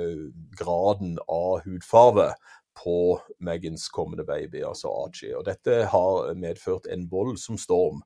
graden 0.59 1.19
av 1.29 1.65
hudfarve 1.67 2.33
på 2.75 3.21
Megans 3.39 3.89
kommende 3.89 4.25
baby, 4.25 4.63
altså 4.67 4.91
Archie. 5.05 5.35
Og 5.39 5.47
dette 5.47 5.85
har 5.91 6.35
medført 6.39 6.89
en 6.91 7.07
voldsom 7.11 7.59
storm. 7.61 8.03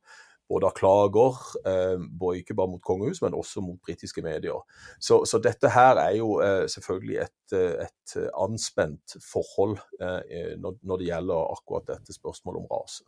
Både 0.48 0.68
av 0.70 0.72
klager, 0.76 1.36
eh, 1.68 1.98
både 1.98 2.40
ikke 2.40 2.56
bare 2.56 2.72
mot 2.72 2.82
kongehus, 2.84 3.20
men 3.20 3.36
også 3.36 3.60
mot 3.60 3.76
britiske 3.84 4.24
medier. 4.24 4.62
Så, 4.96 5.20
så, 5.28 5.40
dette 5.44 5.68
her 5.74 6.00
er 6.00 6.16
jo 6.16 6.38
eh, 6.44 6.64
selvfølgelig 6.72 7.20
et, 7.26 7.52
eh, 7.52 7.84
et, 7.84 8.16
anspent 8.40 9.18
forhold 9.20 9.76
når, 10.00 10.96
det 10.96 11.08
gjelder 11.10 11.50
akkurat 11.52 11.90
dette 11.90 12.14
spørsmålet 12.16 12.62
om 12.62 12.70
rase. 12.72 13.04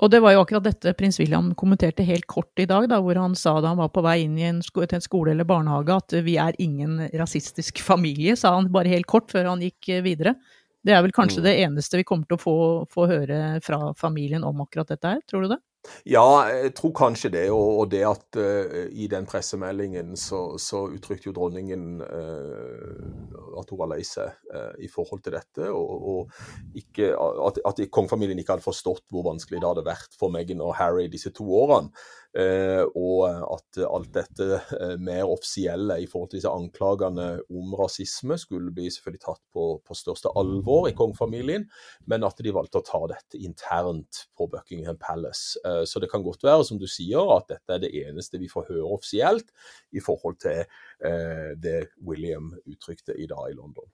Og 0.00 0.08
det 0.10 0.22
var 0.24 0.32
jo 0.32 0.40
akkurat 0.40 0.64
dette 0.64 0.94
prins 0.98 1.20
William 1.20 1.52
kommenterte 1.58 2.06
helt 2.08 2.24
kort 2.30 2.58
i 2.58 2.66
dag, 2.66 2.88
da, 2.90 2.98
hvor 3.04 3.20
han 3.20 3.36
sa 3.38 3.58
da 3.60 3.74
han 3.74 3.78
var 3.78 3.92
på 3.92 4.02
vei 4.02 4.16
inn 4.24 4.38
en 4.40 4.62
til 4.64 4.96
en 4.96 5.04
skole 5.04 5.34
eller 5.34 5.46
barnehage 5.46 5.98
at 6.00 6.16
vi 6.24 6.38
er 6.40 6.56
ingen 6.58 6.96
rasistisk 7.20 7.82
familie, 7.84 8.34
sa 8.40 8.56
han 8.56 8.72
bare 8.72 8.90
helt 8.90 9.06
kort 9.10 9.30
før 9.30 9.52
han 9.52 9.62
gikk 9.62 9.92
videre. 10.06 10.34
Det 10.80 10.94
er 10.96 11.02
vel 11.04 11.12
kanskje 11.12 11.42
mm. 11.42 11.44
det 11.44 11.56
eneste 11.66 12.00
vi 12.00 12.06
kommer 12.08 12.28
til 12.28 12.38
å 12.38 12.40
få, 12.40 12.56
få, 12.90 13.06
høre 13.10 13.60
fra 13.64 13.92
familien 13.98 14.46
om 14.48 14.62
akkurat 14.64 14.88
dette 14.94 15.12
her, 15.12 15.20
tror 15.28 15.44
du 15.44 15.52
det? 15.52 15.60
Ja, 16.04 16.44
jeg 16.48 16.74
tror 16.76 16.92
kanskje 16.96 17.30
det. 17.32 17.46
Og, 17.52 17.90
det 17.90 18.02
at 18.04 18.38
uh, 18.38 18.86
i 18.92 19.06
den 19.10 19.26
pressemeldingen 19.28 20.12
så, 20.16 20.58
så 20.60 20.84
uttrykte 20.92 21.30
jo 21.30 21.34
dronningen 21.36 22.02
uh, 22.04 23.60
at 23.60 23.72
hun 23.72 23.80
var 23.80 23.92
lei 23.94 24.02
seg 24.06 24.32
uh, 24.52 24.74
i 24.80 24.90
forhold 24.92 25.24
til 25.24 25.36
dette. 25.36 25.70
Og, 25.72 26.06
og 26.14 26.76
ikke, 26.76 27.12
at, 27.16 27.62
at 27.66 27.84
kongefamilien 27.92 28.40
ikke 28.42 28.58
hadde 28.58 28.66
forstått 28.66 29.06
hvor 29.12 29.28
vanskelig 29.30 29.60
det 29.60 29.70
hadde 29.70 29.88
vært 29.88 30.16
for 30.20 30.32
Meghan 30.32 30.64
og 30.64 30.76
Harry 30.80 31.08
disse 31.12 31.32
to 31.36 31.48
årene. 31.62 31.92
Eh, 32.30 32.84
og 32.94 33.24
at 33.26 33.80
alt 33.82 34.12
dette 34.14 34.46
eh, 34.76 34.94
mer 35.02 35.26
offisielle 35.26 35.96
i 35.98 36.06
forhold 36.06 36.30
til 36.30 36.38
disse 36.38 36.52
anklagene 36.52 37.26
om 37.50 37.74
rasisme 37.74 38.36
skulle 38.38 38.70
bli 38.74 38.86
selvfølgelig 38.94 39.22
tatt 39.24 39.42
på, 39.50 39.64
på 39.82 39.96
største 39.98 40.30
alvor 40.38 40.86
i 40.86 40.94
kongefamilien, 40.94 41.66
men 42.06 42.26
at 42.26 42.38
de 42.38 42.54
valgte 42.54 42.78
å 42.78 42.86
ta 42.86 43.02
dette 43.10 43.40
internt 43.40 44.24
på 44.38 44.46
Buckingham 44.52 45.00
Palace. 45.02 45.58
Eh, 45.66 45.82
så 45.90 46.02
det 46.02 46.10
kan 46.12 46.22
godt 46.26 46.46
være, 46.46 46.68
som 46.70 46.78
du 46.78 46.86
sier, 46.90 47.34
at 47.34 47.50
dette 47.50 47.74
er 47.74 47.82
det 47.82 47.94
eneste 48.04 48.38
vi 48.38 48.50
får 48.52 48.68
høre 48.70 48.94
offisielt 48.94 49.50
i 49.90 50.02
forhold 50.02 50.38
til 50.42 50.62
det 51.00 51.78
William 52.04 52.50
uttrykte 52.68 53.14
i 53.16 53.24
dag 53.30 53.48
i 53.48 53.56
London. 53.56 53.88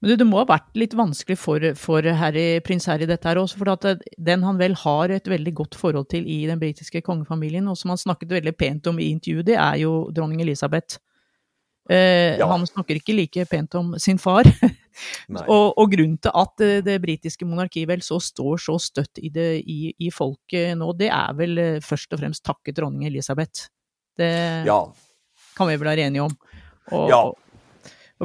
Men 0.00 0.10
du, 0.10 0.16
det 0.20 0.26
må 0.28 0.42
ha 0.42 0.48
vært 0.48 0.68
litt 0.76 0.94
vanskelig 0.98 1.38
for, 1.40 1.64
for 1.80 2.04
Harry, 2.20 2.60
prins 2.64 2.86
Harry 2.90 3.08
dette 3.08 3.28
her 3.28 3.40
også, 3.40 3.60
for 3.60 3.72
at 3.72 4.04
den 4.16 4.44
han 4.44 4.60
vel 4.60 4.76
har 4.82 5.14
et 5.14 5.30
veldig 5.30 5.54
godt 5.62 5.78
forhold 5.80 6.10
til 6.12 6.28
i 6.28 6.42
den 6.50 6.60
britiske 6.60 7.04
kongefamilien, 7.06 7.68
og 7.70 7.78
som 7.80 7.94
han 7.94 8.00
snakket 8.00 8.36
veldig 8.36 8.54
pent 8.60 8.92
om 8.92 9.00
i 9.00 9.10
intervjuet, 9.14 9.48
det 9.48 9.58
er 9.58 9.80
jo 9.86 9.96
dronning 10.14 10.44
Elisabeth. 10.44 11.00
Eh, 11.90 12.38
ja. 12.40 12.48
Han 12.48 12.64
snakker 12.64 12.96
ikke 12.96 13.16
like 13.16 13.44
pent 13.50 13.76
om 13.76 13.92
sin 14.00 14.20
far. 14.20 14.48
og, 15.52 15.74
og, 15.76 15.84
grunnen 15.92 16.16
til 16.22 16.32
at 16.32 16.52
det, 16.60 16.72
det 16.86 16.98
britiske 17.02 17.46
monarkiet 17.48 17.90
vel 17.90 18.04
så 18.04 18.20
står 18.22 18.62
så 18.64 18.78
støtt 18.80 19.20
i, 19.20 19.30
det, 19.34 19.48
i, 19.68 19.92
i, 19.98 20.10
folket 20.14 20.78
nå, 20.80 20.92
det 20.96 21.10
er 21.12 21.36
vel 21.36 21.60
eh, 21.60 21.80
først 21.84 22.14
og 22.14 22.22
fremst 22.22 22.44
takket 22.46 22.78
dronning 22.78 23.08
Elisabeth. 23.10 23.68
Det 24.16 24.32
ja. 24.68 24.80
kan 25.58 25.68
vi 25.68 25.76
vel 25.76 25.90
være 25.90 26.08
enige 26.08 26.28
om. 26.28 26.36
Og, 26.92 27.08
ja. 27.10 27.22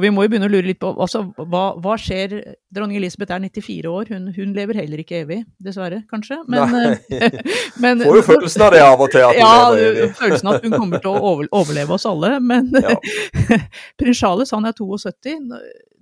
Og 0.00 0.04
vi 0.06 0.10
må 0.16 0.22
jo 0.24 0.30
begynne 0.32 0.48
å 0.48 0.52
lure 0.52 0.64
litt 0.64 0.78
på 0.80 0.94
altså, 0.96 1.20
hva, 1.36 1.74
hva, 1.76 1.94
skjer 2.00 2.32
Dronning 2.72 2.96
Elisabeth 2.96 3.34
er 3.36 3.42
94 3.44 3.90
år, 3.90 4.08
hun, 4.14 4.30
hun, 4.32 4.54
lever 4.56 4.78
heller 4.80 5.02
ikke 5.02 5.18
evig, 5.26 5.42
dessverre, 5.60 5.98
kanskje. 6.08 6.38
Men, 6.48 6.96
men 7.84 8.00
Får 8.06 8.16
jo 8.16 8.22
følelsen 8.30 8.64
av 8.64 8.72
det 8.72 8.80
av 8.86 9.04
og 9.04 9.12
til. 9.12 9.26
At 9.26 9.36
ja, 9.36 9.50
lever 9.74 10.00
evig. 10.06 10.14
følelsen 10.22 10.48
av 10.48 10.56
at 10.56 10.64
hun 10.64 10.78
kommer 10.78 11.04
til 11.04 11.12
å 11.12 11.34
overleve 11.60 11.98
oss 11.98 12.08
alle. 12.08 12.32
Men 12.40 12.72
ja. 12.80 12.96
prins 14.00 14.24
Charles 14.24 14.54
han 14.56 14.70
er 14.70 14.78
72. 14.78 15.36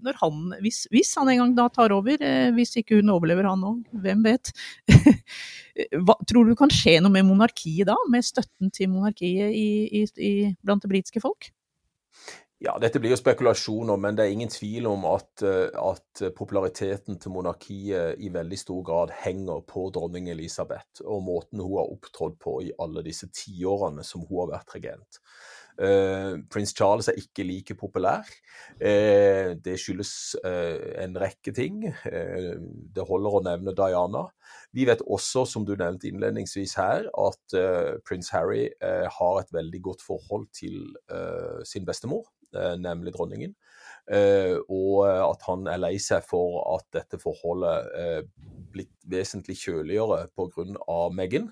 Når 0.07 0.23
han, 0.23 0.41
hvis, 0.63 0.85
hvis, 0.95 1.11
han 1.19 1.33
en 1.35 1.43
gang 1.43 1.59
da 1.59 1.67
tar 1.75 1.91
over, 1.97 2.23
eh, 2.23 2.53
hvis 2.55 2.79
ikke 2.79 3.01
hun 3.01 3.11
overlever 3.17 3.51
han 3.51 3.67
òg, 3.67 3.83
hvem 3.99 4.23
vet. 4.29 4.55
Hva, 6.07 6.15
tror 6.31 6.47
du 6.47 6.55
kan 6.59 6.71
skje 6.71 7.01
noe 7.03 7.19
med 7.19 7.27
monarkiet 7.27 7.91
da, 7.91 7.99
med 8.15 8.27
støtten 8.27 8.71
til 8.75 8.93
monarkiet 8.95 9.51
i, 9.51 9.71
i, 9.91 10.07
i, 10.23 10.35
blant 10.63 10.87
det 10.87 10.95
britiske 10.95 11.23
folk? 11.27 11.51
Ja, 12.59 12.73
dette 12.83 12.99
blir 12.99 13.13
jo 13.13 13.19
spekulasjoner, 13.21 14.01
men 14.03 14.17
det 14.19 14.25
er 14.25 14.33
ingen 14.35 14.51
tvil 14.51 14.89
om 14.91 15.05
at, 15.07 15.45
eh, 15.47 15.69
at, 15.79 16.23
populariteten 16.35 17.21
til 17.23 17.31
monarkiet 17.31 18.19
i 18.19 18.33
veldig 18.35 18.59
stor 18.59 18.81
grad 18.83 19.13
henger 19.21 19.61
på 19.63 19.85
dronning 19.95 20.27
Elisabeth 20.33 21.05
og 21.05 21.23
måten 21.23 21.63
hun 21.63 21.77
har 21.77 21.93
opptrådt 21.93 22.35
på 22.43 22.57
i 22.67 22.73
alle 22.83 23.05
disse 23.07 23.29
tiårene 23.31 24.03
som 24.03 24.25
hun 24.27 24.41
har 24.43 24.57
vært 24.57 24.75
regent. 24.75 25.21
Uh, 25.79 26.43
Prins 26.51 26.73
Charles 26.75 27.07
er 27.07 27.21
ikke 27.21 27.45
like 27.47 27.77
populær. 27.79 28.27
Uh, 28.83 29.55
det 29.63 29.77
skyldes 29.79 30.11
uh, 30.43 31.05
en 31.05 31.15
rekke 31.23 31.55
ting. 31.55 31.85
det 31.87 33.05
holder 33.07 33.37
å 33.39 33.43
nevne 33.47 33.77
Diana. 33.79 34.25
Vi 34.75 34.89
vet 34.89 35.05
også, 35.07 35.45
som 35.47 35.63
du 35.63 35.77
nevnte 35.79 36.11
innledningsvis 36.11 36.75
her, 36.81 37.07
at 37.07 37.55
prins 38.05 38.33
Harry 38.35 38.67
har 38.83 39.39
et 39.41 39.53
veldig 39.55 39.81
godt 39.85 40.03
forhold 40.05 40.49
til 40.57 40.83
sin 41.65 41.87
bestemor. 41.89 42.27
Eh, 42.57 42.77
nemlig 42.81 43.13
dronningen. 43.13 43.55
Eh, 44.11 44.57
og 44.73 45.03
at 45.05 45.43
han 45.45 45.67
er 45.69 45.81
lei 45.83 45.97
seg 46.01 46.25
for 46.25 46.63
at 46.79 46.87
dette 46.97 47.19
forholdet 47.21 47.91
er 47.93 48.23
blitt 48.73 48.95
vesentlig 49.09 49.59
kjøligere 49.61 50.31
pga. 50.33 50.97
Meghan. 51.13 51.51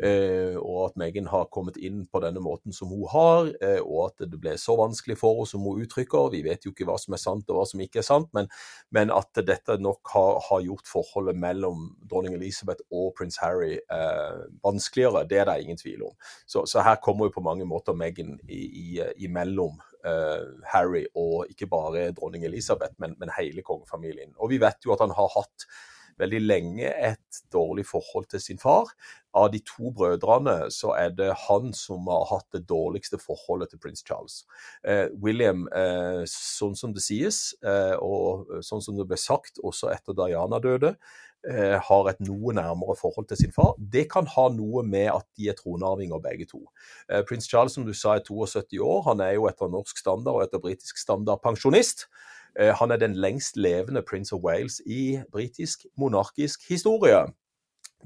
Eh, 0.00 0.56
og 0.56 0.86
at 0.86 0.96
Meghan 1.00 1.28
har 1.28 1.50
kommet 1.52 1.76
inn 1.76 2.06
på 2.08 2.22
denne 2.24 2.40
måten 2.44 2.72
som 2.72 2.88
hun 2.92 3.04
har, 3.12 3.50
og 3.84 3.98
at 4.06 4.24
det 4.30 4.40
ble 4.40 4.54
så 4.60 4.76
vanskelig 4.78 5.18
for 5.20 5.40
henne 5.42 5.50
som 5.50 5.64
hun 5.68 5.82
uttrykker. 5.84 6.30
Vi 6.32 6.42
vet 6.46 6.64
jo 6.64 6.72
ikke 6.72 6.88
hva 6.88 6.96
som 7.00 7.16
er 7.16 7.22
sant 7.22 7.48
og 7.48 7.60
hva 7.60 7.66
som 7.68 7.84
ikke 7.84 8.00
er 8.00 8.08
sant, 8.08 8.32
men, 8.36 8.48
men 8.94 9.12
at 9.12 9.42
dette 9.44 9.78
nok 9.80 10.12
har, 10.14 10.40
har, 10.48 10.64
gjort 10.64 10.88
forholdet 10.90 11.38
mellom 11.38 11.90
dronning 12.08 12.36
Elizabeth 12.36 12.84
og 12.88 13.12
prins 13.20 13.38
Harry 13.40 13.76
eh, 13.76 14.40
vanskeligere. 14.64 15.26
Det 15.28 15.42
er 15.42 15.48
det 15.48 15.60
ingen 15.64 15.80
tvil 15.80 16.08
om. 16.10 16.16
Så, 16.48 16.64
så 16.68 16.84
her 16.84 17.00
kommer 17.04 17.28
jo 17.28 17.36
på 17.36 17.44
mange 17.44 17.68
måter 17.68 17.96
Meghan 17.96 18.36
imellom 18.48 19.78
uh, 19.78 19.87
Harry 20.72 21.04
og 21.18 21.50
ikke 21.50 21.66
bare 21.70 22.08
dronning 22.16 22.44
Elisabeth, 22.46 22.94
men, 23.02 23.16
men 23.18 23.32
hele 23.36 23.64
kongefamilien. 23.66 24.34
Og 24.38 24.52
vi 24.52 24.60
vet 24.62 24.84
jo 24.86 24.94
at 24.94 25.02
han 25.04 25.14
har 25.16 25.30
hatt 25.34 25.66
veldig 26.18 26.40
lenge 26.42 26.88
et 26.90 27.40
dårlig 27.52 27.84
forhold 27.86 28.26
til 28.32 28.42
sin 28.42 28.58
far. 28.58 28.90
Av 29.38 29.50
de 29.52 29.60
to 29.66 29.92
brødrene 29.94 30.70
så 30.74 30.94
er 30.98 31.12
det 31.14 31.28
han 31.46 31.70
som 31.76 32.08
har 32.10 32.26
hatt 32.32 32.48
det 32.56 32.64
dårligste 32.70 33.20
forholdet 33.22 33.72
til 33.72 33.82
prins 33.82 34.02
Charles. 34.06 34.40
Eh, 34.82 35.06
William, 35.22 35.66
eh, 35.70 36.24
sånn 36.32 36.74
som 36.78 36.94
det 36.94 37.04
sies, 37.06 37.54
eh, 37.62 37.94
og 38.02 38.50
sånn 38.66 38.82
som 38.82 38.98
det 38.98 39.06
ble 39.06 39.20
sagt 39.20 39.62
også 39.62 39.92
etter 39.94 40.16
Diana 40.18 40.58
døde, 40.64 40.96
Eh, 40.96 41.27
har 41.88 42.08
et 42.10 42.18
noe 42.20 42.52
nærmere 42.52 42.96
forhold 42.98 43.28
til 43.30 43.38
sin 43.40 43.52
far. 43.54 43.76
Det 43.78 44.08
kan 44.10 44.26
ha 44.26 44.48
noe 44.52 44.82
med 44.82 45.10
at 45.12 45.26
de 45.38 45.48
er 45.48 45.56
tronarvinger 45.58 46.20
begge 46.20 46.48
to. 46.50 46.64
Eh, 47.10 47.22
prins 47.28 47.48
Charles 47.48 47.72
som 47.72 47.86
du 47.86 47.94
sa 47.94 48.16
er 48.16 48.24
72 48.26 48.80
år, 48.82 49.02
han 49.08 49.22
er 49.24 49.36
jo 49.38 49.46
etter 49.48 49.70
norsk 49.70 49.98
standard 49.98 50.40
og 50.40 50.46
etter 50.46 50.62
britisk 50.62 50.98
standard 50.98 51.40
pensjonist. 51.44 52.08
Eh, 52.58 52.74
han 52.74 52.90
er 52.90 53.00
den 53.00 53.16
lengst 53.16 53.56
levende 53.56 54.02
prins 54.02 54.32
of 54.32 54.42
Wales 54.42 54.80
i 54.86 55.20
britisk 55.32 55.86
monarkisk 55.96 56.68
historie. 56.68 57.26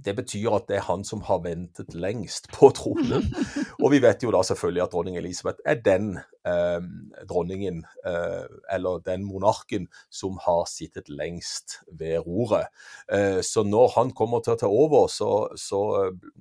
Det 0.04 0.14
betyr 0.16 0.54
at 0.56 0.68
det 0.68 0.78
er 0.78 0.86
han 0.86 1.02
som 1.04 1.20
har 1.26 1.42
ventet 1.44 1.94
lengst 1.94 2.48
på 2.52 2.70
tronen. 2.72 3.26
Og 3.82 3.90
vi 3.92 4.00
vet 4.00 4.22
jo 4.24 4.32
da 4.32 4.40
selvfølgelig 4.44 4.82
at 4.86 4.92
dronning 4.92 5.18
Elisabeth 5.20 5.60
er 5.66 5.80
den 5.84 6.14
eh, 6.48 6.80
dronningen, 7.28 7.82
eh, 8.06 8.44
eller 8.74 9.02
den 9.04 9.24
monarken, 9.24 9.88
som 10.10 10.38
har 10.42 10.64
sittet 10.70 11.08
lengst 11.08 11.80
ved 11.86 12.26
roret. 12.26 12.72
Eh, 13.12 13.40
så 13.42 13.64
når 13.66 13.92
han 13.96 14.12
kommer 14.16 14.42
til 14.42 14.56
å 14.56 14.60
ta 14.60 14.70
over, 14.70 15.08
så, 15.12 15.30
så, 15.58 15.82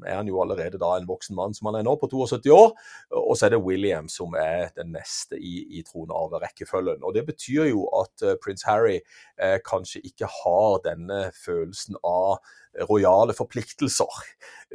er 0.06 0.16
han 0.18 0.30
jo 0.30 0.42
allerede 0.42 0.80
da 0.82 0.96
en 0.98 1.10
voksen 1.10 1.38
mann 1.38 1.56
som 1.58 1.70
han 1.70 1.80
er 1.82 1.88
nå, 1.88 1.96
på 2.02 2.10
72 2.12 2.54
år. 2.56 2.74
Og 3.18 3.36
så 3.38 3.48
er 3.48 3.56
det 3.56 3.64
William 3.66 4.10
som 4.12 4.36
er 4.40 4.72
den 4.78 4.94
neste 4.96 5.40
i, 5.40 5.62
i 5.80 5.84
tronarverekkefølgen. 5.88 7.04
Og 7.06 7.16
det 7.16 7.26
betyr 7.30 7.70
jo 7.72 7.86
at 8.02 8.26
uh, 8.26 8.36
prins 8.42 8.66
Harry 8.68 9.00
eh, 9.42 9.60
kanskje 9.66 10.04
ikke 10.08 10.30
har 10.42 10.82
denne 10.86 11.24
følelsen 11.36 12.00
av 12.08 12.42
rojale 12.88 13.36
forpliktelser. 13.36 14.22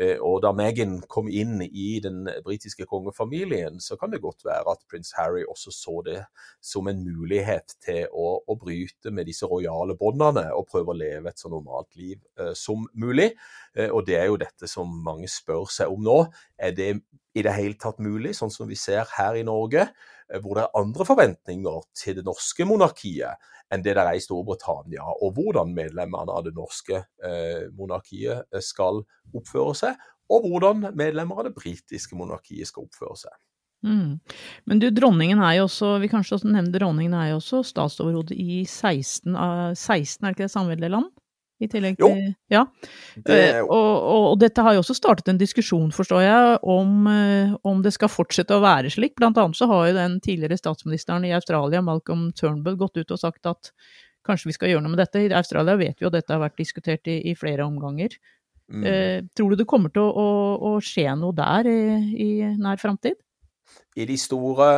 Eh, 0.01 0.19
og 0.21 0.43
da 0.45 0.53
Meghan 0.57 0.99
kom 1.09 1.31
inn 1.33 1.63
i 1.65 1.97
den 2.05 2.27
britiske 2.45 2.87
kongefamilien, 2.89 3.81
så 3.81 3.97
kan 4.01 4.13
det 4.13 4.23
godt 4.25 4.45
være 4.45 4.75
at 4.75 4.85
prins 4.91 5.15
Harry 5.17 5.45
også 5.49 5.73
så 5.75 6.01
det 6.07 6.21
som 6.65 6.89
en 6.91 7.03
mulighet 7.05 7.77
til 7.85 8.07
å, 8.13 8.39
å 8.47 8.57
bryte 8.61 9.13
med 9.15 9.29
disse 9.29 9.49
rojale 9.49 9.97
båndene 9.99 10.49
og 10.57 10.69
prøve 10.71 10.93
å 10.93 10.99
leve 10.99 11.33
et 11.33 11.41
så 11.41 11.51
normalt 11.53 11.97
liv 11.99 12.19
eh, 12.39 12.53
som 12.57 12.87
mulig. 12.95 13.33
Eh, 13.77 13.91
og 13.91 14.07
det 14.09 14.19
er 14.21 14.31
jo 14.31 14.41
dette 14.41 14.71
som 14.71 14.91
mange 15.07 15.31
spør 15.31 15.69
seg 15.73 15.93
om 15.93 16.05
nå. 16.07 16.19
Er 16.59 16.77
det 16.77 16.91
i 17.37 17.45
det 17.45 17.53
hele 17.53 17.77
tatt 17.81 18.01
mulig, 18.01 18.33
sånn 18.37 18.53
som 18.53 18.69
vi 18.69 18.79
ser 18.81 19.05
her 19.19 19.37
i 19.37 19.45
Norge, 19.47 19.89
eh, 20.31 20.41
hvor 20.41 20.57
det 20.57 20.67
er 20.67 20.81
andre 20.81 21.07
forventninger 21.09 21.87
til 21.97 22.21
det 22.21 22.27
norske 22.27 22.69
monarkiet 22.69 23.53
enn 23.75 23.83
det 23.83 23.97
det 23.99 24.03
er 24.05 24.15
i 24.15 24.23
Storbritannia, 24.23 25.03
og 25.03 25.35
hvordan 25.35 25.73
medlemmene 25.75 26.31
av 26.33 26.45
det 26.47 26.55
norske 26.55 27.01
eh, 27.03 27.67
monarkiet 27.75 28.47
skal 28.63 29.03
oppføre 29.35 29.75
seg, 29.75 30.05
og 30.31 30.47
hvordan 30.47 30.89
medlemmer 30.99 31.43
av 31.43 31.49
det 31.49 31.57
britiske 31.59 32.19
monarkiet 32.19 32.71
skal 32.71 32.87
oppføre 32.87 33.19
seg. 33.27 33.35
Mm. 33.87 34.17
Men 34.67 34.81
du, 34.83 34.89
dronningen 34.95 35.43
er 35.47 35.61
jo 35.61 35.69
også, 35.69 35.97
vi 36.03 36.11
kanskje 36.11 36.41
også 36.41 36.51
nevne 36.51 36.75
dronningen 36.75 37.15
er 37.15 37.31
jo 37.31 37.39
også 37.39 37.63
statsoverhode 37.67 38.35
i 38.35 38.65
16 38.65 39.37
av 39.39 39.77
16, 39.77 40.25
er 40.25 40.33
det 40.33 40.35
ikke 40.35 40.47
det, 40.49 40.55
samveldeland? 40.55 41.13
I 41.57 41.69
tillegg 41.73 41.95
til 41.97 42.05
jo, 42.05 42.33
Ja. 42.53 42.67
Det 43.25 43.37
jo. 43.63 43.69
Og, 43.73 43.93
og, 43.97 44.25
og, 44.33 44.35
dette 44.43 44.61
har 44.61 44.75
jo 44.77 44.83
også 44.83 44.97
startet 44.99 45.31
en 45.33 45.39
diskusjon, 45.41 45.89
forstår 45.95 46.25
jeg, 46.27 46.59
om, 46.69 47.07
om, 47.65 47.81
det 47.85 47.95
skal 47.97 48.13
fortsette 48.13 48.59
å 48.59 48.65
være 48.65 48.93
slik. 48.93 49.15
Blant 49.17 49.41
annet 49.41 49.57
så 49.57 49.69
har 49.71 49.87
jo 49.89 49.97
den 49.97 50.19
tidligere 50.25 50.61
statsministeren 50.61 51.25
i 51.25 51.33
Australia, 51.37 51.81
Malcolm 51.85 52.29
Turnbull, 52.37 52.77
gått 52.77 53.01
ut 53.01 53.15
og 53.15 53.23
sagt 53.23 53.49
at 53.49 53.73
kanskje 54.27 54.51
vi 54.51 54.57
skal 54.59 54.73
gjøre 54.73 54.85
noe 54.85 54.93
med 54.93 55.01
dette. 55.01 55.23
I 55.25 55.33
Australia 55.39 55.79
vet 55.81 55.97
vi 55.97 56.05
jo 56.05 56.13
at 56.13 56.19
dette 56.19 56.35
har 56.35 56.45
vært 56.45 56.61
diskutert 56.61 57.09
i, 57.09 57.23
i 57.31 57.37
flere 57.39 57.65
omganger. 57.65 58.19
Mm. 58.69 58.85
Eh, 58.85 59.19
tror 59.39 59.55
du 59.55 59.63
det 59.63 59.69
kommer 59.71 59.93
til 59.95 60.03
å, 60.03 60.11
å, 60.11 60.31
å 60.75 60.79
skje 60.85 61.09
noe 61.17 61.33
der 61.37 61.71
i, 61.71 61.81
i 62.21 62.31
nær 62.61 62.83
framtid? 62.83 63.17
I 63.97 64.07
de 64.09 64.17
store 64.21 64.69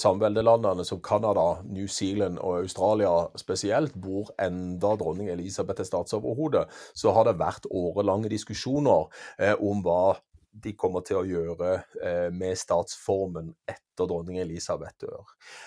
samveldelandene 0.00 0.84
som 0.84 1.00
Canada, 1.04 1.62
New 1.64 1.86
Zealand 1.86 2.38
og 2.38 2.62
Australia 2.62 3.12
spesielt, 3.38 3.94
hvor 3.94 4.32
enda 4.42 4.94
dronning 4.98 5.30
Elisabeth 5.32 5.84
er 5.84 5.88
statsoverhode, 5.88 6.64
så 6.94 7.14
har 7.16 7.28
det 7.28 7.38
vært 7.40 7.68
årelange 7.70 8.30
diskusjoner 8.32 9.06
eh, 9.38 9.54
om 9.58 9.84
hva 9.84 10.16
de 10.58 10.74
kommer 10.74 11.04
til 11.06 11.20
å 11.20 11.28
gjøre 11.28 11.74
eh, 12.02 12.28
med 12.34 12.58
statsformen 12.58 13.52
etter 13.68 13.87
dronning 14.06 14.38
Elisabeth 14.38 14.94
dør. 15.02 15.26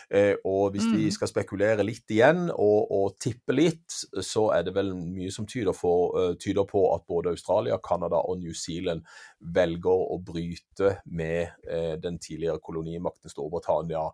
Eh, 0.09 0.35
og 0.47 0.71
hvis 0.73 0.87
mm. 0.87 0.95
vi 0.97 1.09
skal 1.13 1.29
spekulere 1.31 1.85
litt 1.85 2.11
igjen 2.13 2.47
og, 2.51 2.91
og, 2.91 3.15
tippe 3.21 3.55
litt, 3.55 3.97
så 4.23 4.47
er 4.55 4.65
det 4.67 4.75
vel 4.75 4.93
mye 4.95 5.31
som 5.33 5.47
tyder, 5.49 5.75
for, 5.77 6.15
uh, 6.15 6.33
tyder 6.39 6.67
på 6.69 6.83
at 6.95 7.05
både 7.09 7.33
Australia, 7.35 7.79
Canada 7.83 8.21
og 8.23 8.41
New 8.41 8.55
Zealand 8.57 9.05
velger 9.39 10.05
å 10.13 10.19
bryte 10.23 10.97
med 11.05 11.53
uh, 11.67 11.95
den 12.01 12.19
tidligere 12.21 12.61
kolonimakten 12.63 13.31
Storbritannia 13.31 14.07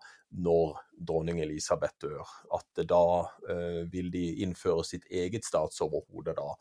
når 0.44 0.74
dronning 1.08 1.40
Elisabeth 1.44 1.96
dør. 2.04 2.28
At 2.58 2.84
da 2.90 3.04
uh, 3.24 3.82
vil 3.92 4.12
de 4.14 4.26
innføre 4.44 4.86
sitt 4.88 5.08
eget 5.12 5.48
statsoverhode 5.48 6.36
da. 6.38 6.52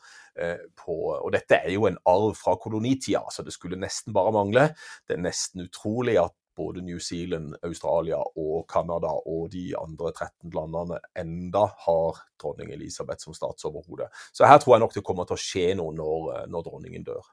På, 0.77 0.95
og 1.17 1.31
dette 1.33 1.57
er 1.65 1.73
jo 1.73 1.87
en 1.89 1.97
arv 2.05 2.35
fra 2.37 2.53
kolonitida, 2.61 3.23
så 3.33 3.41
det 3.43 3.55
skulle 3.55 3.79
nesten 3.81 4.13
bare 4.13 4.35
mangle. 4.37 4.67
Det 5.09 5.17
er 5.17 5.23
nesten 5.25 5.65
utrolig 5.65 6.19
at 6.21 6.35
både 6.57 6.83
New 6.85 6.99
Zealand, 7.03 7.55
Australia 7.67 8.19
og 8.19 8.67
Canada 8.73 9.13
og 9.29 9.51
de 9.53 9.69
andre 9.79 10.13
13 10.13 10.53
landene 10.55 11.01
enda 11.19 11.67
har 11.87 12.21
dronning 12.41 12.73
Elisabeth 12.75 13.25
som 13.25 13.37
statsoverhode. 13.37 14.09
Så 14.33 14.49
her 14.49 14.61
tror 14.63 14.77
jeg 14.77 14.85
nok 14.87 14.97
det 14.97 15.05
kommer 15.07 15.29
til 15.29 15.37
å 15.37 15.43
skje 15.43 15.67
noe 15.79 15.95
når, 15.97 16.47
når 16.53 16.69
dronningen 16.69 17.07
dør. 17.07 17.25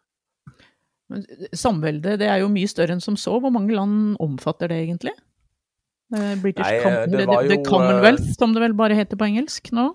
Samveldet 1.54 2.18
det 2.22 2.30
er 2.32 2.42
jo 2.42 2.52
mye 2.52 2.70
større 2.70 2.96
enn 2.96 3.04
som 3.04 3.18
så. 3.20 3.36
Hvor 3.42 3.54
mange 3.54 3.76
land 3.76 4.16
omfatter 4.24 4.72
det 4.72 4.80
egentlig? 4.86 5.14
Eh, 6.14 6.34
British 6.42 6.68
Nei, 6.68 6.78
det 7.10 7.26
jo, 7.26 7.42
The 7.50 7.60
Commonwealth, 7.66 8.34
som 8.38 8.54
det 8.56 8.64
vel 8.64 8.76
bare 8.78 8.98
heter 8.98 9.20
på 9.20 9.28
engelsk 9.30 9.72
nå? 9.76 9.92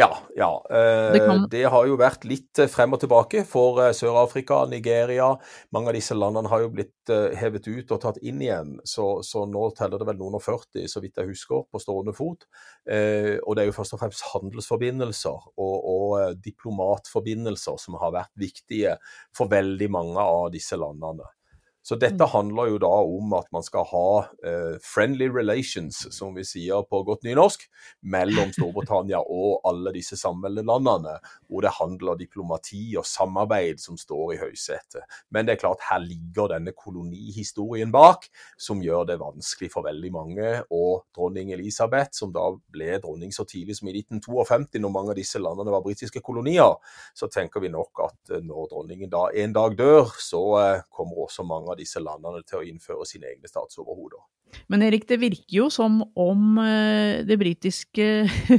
Ja, 0.00 0.18
ja. 0.36 0.66
Eh, 0.70 1.12
det, 1.12 1.46
det, 1.50 1.64
har 1.68 1.84
jo 1.84 1.96
vært 2.00 2.22
litt 2.24 2.56
eh, 2.62 2.70
frem 2.72 2.94
og 2.96 3.02
tilbake 3.02 3.42
for 3.48 3.82
eh, 3.84 3.90
Sør-Afrika, 3.96 4.62
Nigeria. 4.70 5.26
Mange 5.76 5.92
av 5.92 5.98
disse 5.98 6.16
landene 6.16 6.48
har 6.48 6.62
jo 6.64 6.70
blitt 6.72 7.12
hevet 7.36 7.66
ut 7.66 7.90
og 7.90 7.98
tatt 8.04 8.20
inn 8.22 8.38
igjen, 8.40 8.76
så, 8.86 9.18
så, 9.26 9.42
nå 9.50 9.64
teller 9.74 10.00
det 10.00 10.06
vel 10.06 10.20
noen 10.20 10.38
og 10.38 10.44
40, 10.44 10.86
så 10.88 11.02
vidt 11.02 11.18
jeg 11.18 11.32
husker, 11.32 11.64
på 11.68 11.80
stående 11.82 12.14
fot. 12.14 12.46
Og 12.86 13.56
det 13.56 13.64
er 13.64 13.66
jo 13.66 13.74
først 13.74 13.96
og 13.96 14.02
fremst 14.04 14.22
handelsforbindelser 14.30 15.48
og, 15.58 15.74
og 15.90 16.38
diplomatforbindelser 16.44 17.80
som 17.82 17.98
har 17.98 18.14
vært 18.14 18.32
viktige 18.38 18.94
for 19.36 19.50
veldig 19.50 19.90
mange 19.90 20.22
av 20.22 20.52
disse 20.54 20.78
landene. 20.78 21.26
Så 21.82 21.96
dette 21.96 22.20
mm. 22.20 22.30
handler 22.34 22.70
jo 22.74 22.80
da 22.82 22.90
om 23.08 23.32
at 23.38 23.48
man 23.54 23.64
skal 23.64 23.86
ha 23.88 24.08
uh, 24.28 24.74
friendly 24.84 25.30
relations, 25.32 26.02
som 26.12 26.34
vi 26.36 26.44
sier 26.44 26.84
på 26.86 27.02
godt 27.08 27.24
nynorsk, 27.24 27.64
mellom 28.12 28.52
Storbritannia 28.56 29.22
og 29.24 29.62
alle 29.68 29.94
disse 29.96 30.18
samveldelandene, 30.20 31.16
hvor 31.48 31.64
det 31.64 31.72
handler 31.78 32.20
diplomati 32.20 32.82
og 33.00 33.08
samarbeid 33.08 33.80
som 33.82 33.98
står 34.00 34.34
i 34.34 34.40
høysetet. 34.42 35.06
Men 35.32 35.48
det 35.48 35.56
er 35.56 35.62
klart, 35.64 35.86
her 35.88 36.02
ligger 36.04 36.52
denne 36.52 36.74
kolonihistorien 36.76 37.92
bak, 37.94 38.28
som 38.60 38.84
gjør 38.84 39.08
det 39.08 39.20
vanskelig 39.22 39.72
for 39.72 39.88
veldig 39.88 40.12
mange. 40.14 40.52
Og 40.76 41.06
dronning 41.16 41.54
Elisabeth, 41.56 42.12
som 42.20 42.34
da 42.34 42.50
ble 42.72 43.00
dronning 43.00 43.32
så 43.34 43.46
tidlig 43.48 43.78
som 43.80 43.88
i 43.88 43.96
1952, 43.96 44.78
når 44.80 44.92
mange 44.92 45.14
av 45.14 45.18
disse 45.18 45.40
landene 45.40 45.72
var 45.72 45.84
britiske 45.84 46.20
kolonier, 46.24 46.76
så 47.16 47.30
tenker 47.32 47.64
vi 47.64 47.72
nok 47.72 48.04
at 48.04 48.34
eh, 48.36 48.44
når 48.44 48.70
dronningen 48.70 49.10
da 49.12 49.26
en 49.40 49.54
dag 49.56 49.76
dør, 49.78 50.12
så 50.20 50.42
uh, 50.60 50.84
kommer 50.92 51.24
også 51.24 51.44
mange 51.46 51.69
av 51.70 51.78
disse 51.80 52.02
landene 52.02 52.42
til 52.46 52.60
å 52.60 52.66
innføre 52.66 53.06
sine 53.08 53.30
egne 53.30 53.50
statsoverhoder. 53.50 54.20
Men 54.70 54.82
Erik, 54.82 55.06
det 55.08 55.20
virker 55.22 55.54
jo 55.54 55.68
som 55.72 56.00
om 56.18 56.58
eh, 56.62 57.22
det 57.26 57.36
britiske 57.40 58.06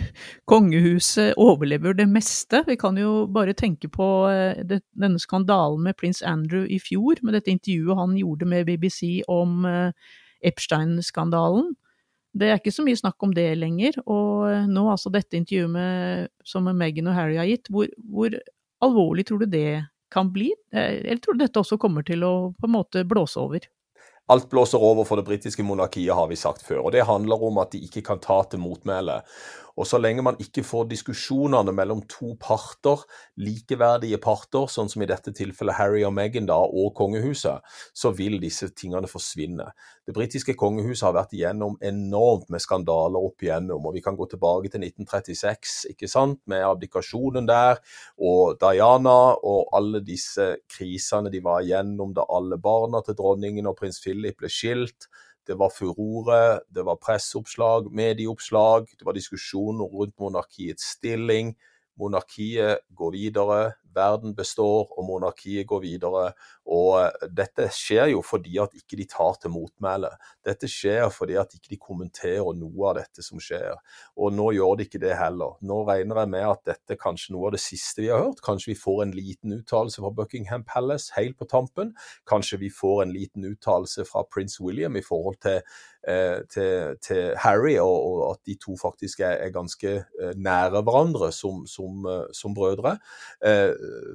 kongehuset 0.52 1.36
overlever 1.40 1.96
det 1.98 2.08
meste. 2.10 2.64
Vi 2.68 2.78
kan 2.80 2.98
jo 3.00 3.26
bare 3.32 3.56
tenke 3.58 3.92
på 3.92 4.08
eh, 4.32 4.64
denne 4.72 5.20
skandalen 5.22 5.84
med 5.88 5.98
prins 6.00 6.24
Andrew 6.24 6.64
i 6.68 6.80
fjor, 6.84 7.20
med 7.22 7.36
dette 7.38 7.52
intervjuet 7.54 8.00
han 8.00 8.18
gjorde 8.20 8.48
med 8.48 8.68
BBC 8.70 9.22
om 9.32 9.66
eh, 9.68 10.18
Epstein-skandalen. 10.48 11.74
Det 12.32 12.48
er 12.48 12.60
ikke 12.60 12.72
så 12.72 12.84
mye 12.86 13.00
snakk 13.00 13.24
om 13.26 13.34
det 13.36 13.50
lenger. 13.60 14.00
Og 14.08 14.70
nå 14.72 14.86
altså 14.88 15.12
dette 15.12 15.36
intervjuet 15.36 15.74
med, 15.74 16.32
som 16.48 16.70
Meghan 16.72 17.12
og 17.12 17.18
Harry 17.18 17.36
har 17.36 17.50
gitt, 17.50 17.68
hvor, 17.68 17.92
hvor 18.08 18.38
alvorlig 18.82 19.28
tror 19.28 19.44
du 19.44 19.52
det 19.52 19.82
kan 20.12 20.32
bli? 20.34 20.52
Eh, 20.74 21.02
eller 21.02 21.22
tror 21.24 21.38
du 21.38 21.46
dette 21.46 21.62
også 21.62 21.80
kommer 21.82 22.06
til 22.08 22.26
å 22.28 22.34
på 22.58 22.70
en 22.70 22.76
måte 22.76 23.06
blåse 23.08 23.40
over? 23.42 23.66
Alt 24.32 24.50
blåser 24.52 24.84
over 24.84 25.08
for 25.08 25.20
det 25.20 25.28
britiske 25.28 25.64
monarkiet, 25.66 26.14
har 26.16 26.30
vi 26.30 26.38
sagt 26.40 26.64
før. 26.64 26.86
og 26.86 26.92
Det 26.96 27.08
handler 27.08 27.44
om 27.44 27.58
at 27.64 27.74
de 27.74 27.82
ikke 27.84 28.04
kan 28.06 28.22
ta 28.24 28.42
til 28.48 28.62
motmæle. 28.64 29.22
Og 29.80 29.88
så 29.88 30.00
lenge 30.02 30.24
man 30.26 30.40
ikke 30.42 30.64
får 30.66 30.90
diskusjonene 30.92 31.74
mellom 31.76 32.04
to 32.12 32.34
parter, 32.42 33.04
likeverdige 33.42 34.20
parter, 34.22 34.68
sånn 34.72 34.90
som 34.92 35.04
i 35.04 35.10
dette 35.10 35.34
tilfellet 35.36 35.78
Harry 35.78 36.04
og 36.08 36.14
Meghan 36.16 36.50
da, 36.50 36.58
og 36.58 36.94
kongehuset, 36.98 37.64
så 37.94 38.12
vil 38.16 38.40
disse 38.42 38.72
tingene 38.76 39.10
forsvinne. 39.12 39.70
Det 40.08 40.16
britiske 40.16 40.56
kongehuset 40.60 41.08
har 41.08 41.16
vært 41.16 41.36
igjennom 41.38 41.78
enormt 41.86 42.50
med 42.52 42.64
skandaler 42.64 43.22
opp 43.22 43.44
igjennom, 43.46 43.86
og 43.88 43.96
vi 43.96 44.04
kan 44.04 44.18
gå 44.20 44.28
tilbake 44.32 44.72
til 44.74 44.84
1936, 44.84 45.78
ikke 45.94 46.10
sant, 46.12 46.42
med 46.52 46.66
abdikasjonen 46.68 47.48
der, 47.50 47.82
og 48.22 48.58
Diana 48.62 49.36
og 49.38 49.72
alle 49.78 50.04
disse 50.06 50.54
krisene 50.72 51.32
de 51.32 51.42
var 51.44 51.64
igjennom 51.66 52.16
da 52.18 52.26
alle 52.30 52.60
barna 52.62 53.02
til 53.06 53.18
dronningen 53.18 53.70
og 53.70 53.78
prins 53.80 54.02
Philip 54.04 54.40
ble 54.42 54.52
skilt. 54.52 55.08
Det 55.48 55.58
var 55.58 55.72
furore, 55.74 56.62
det 56.70 56.84
var 56.86 57.00
presseoppslag, 57.02 57.90
medieoppslag, 57.94 58.88
det 59.00 59.06
var 59.08 59.18
diskusjoner 59.18 59.90
rundt 59.90 60.18
monarkiets 60.22 60.94
stilling. 60.98 61.56
Monarkiet 62.00 62.86
går 62.96 63.16
videre, 63.16 63.74
verden 63.96 64.36
består 64.38 64.92
og 64.98 65.06
monarkiet 65.08 65.68
går 65.70 65.84
videre. 65.84 66.24
Og 66.72 66.98
eh, 67.02 67.28
dette 67.32 67.68
skjer 67.76 68.12
jo 68.14 68.22
fordi 68.26 68.58
at 68.62 68.74
ikke 68.78 69.00
de 69.00 69.08
tar 69.10 69.38
til 69.42 69.54
motmæle. 69.54 70.12
Dette 70.46 70.70
skjer 70.72 71.10
fordi 71.14 71.38
at 71.42 71.54
ikke 71.58 71.74
de 71.74 71.80
kommenterer 71.82 72.58
noe 72.58 72.90
av 72.90 73.00
dette 73.02 73.26
som 73.26 73.42
skjer. 73.42 73.78
Og 74.18 74.34
nå 74.36 74.52
gjør 74.58 74.80
de 74.80 74.88
ikke 74.88 75.04
det 75.04 75.16
heller. 75.20 75.58
Nå 75.62 75.82
regner 75.90 76.24
jeg 76.24 76.34
med 76.36 76.48
at 76.50 76.66
dette 76.74 76.96
er 76.96 77.02
kanskje 77.02 77.36
noe 77.36 77.50
av 77.50 77.56
det 77.58 77.64
siste 77.64 78.04
vi 78.04 78.12
har 78.14 78.24
hørt. 78.24 78.44
Kanskje 78.46 78.74
vi 78.74 78.80
får 78.82 79.06
en 79.06 79.16
liten 79.16 79.56
uttalelse 79.60 80.04
fra 80.04 80.14
Buckingham 80.22 80.66
Palace 80.68 81.16
helt 81.18 81.40
på 81.40 81.50
tampen. 81.52 81.96
Kanskje 82.30 82.62
vi 82.66 82.74
får 82.74 83.06
en 83.06 83.16
liten 83.16 83.48
uttalelse 83.48 84.06
fra 84.10 84.26
prins 84.30 84.60
William 84.62 84.98
i 84.98 85.06
forhold 85.06 85.42
til 85.44 85.62
Eh, 86.08 86.42
til, 86.50 86.98
til, 87.02 87.34
Harry, 87.38 87.78
og, 87.78 88.04
og, 88.12 88.32
at 88.32 88.38
de 88.46 88.56
to 88.66 88.74
faktisk 88.82 89.20
er, 89.20 89.38
er 89.46 89.50
ganske 89.54 89.90
eh, 90.02 90.32
nære 90.36 90.82
hverandre 90.82 91.30
som, 91.32 91.68
som, 91.70 92.06
eh, 92.10 92.24
som 92.34 92.56
brødre. 92.58 92.96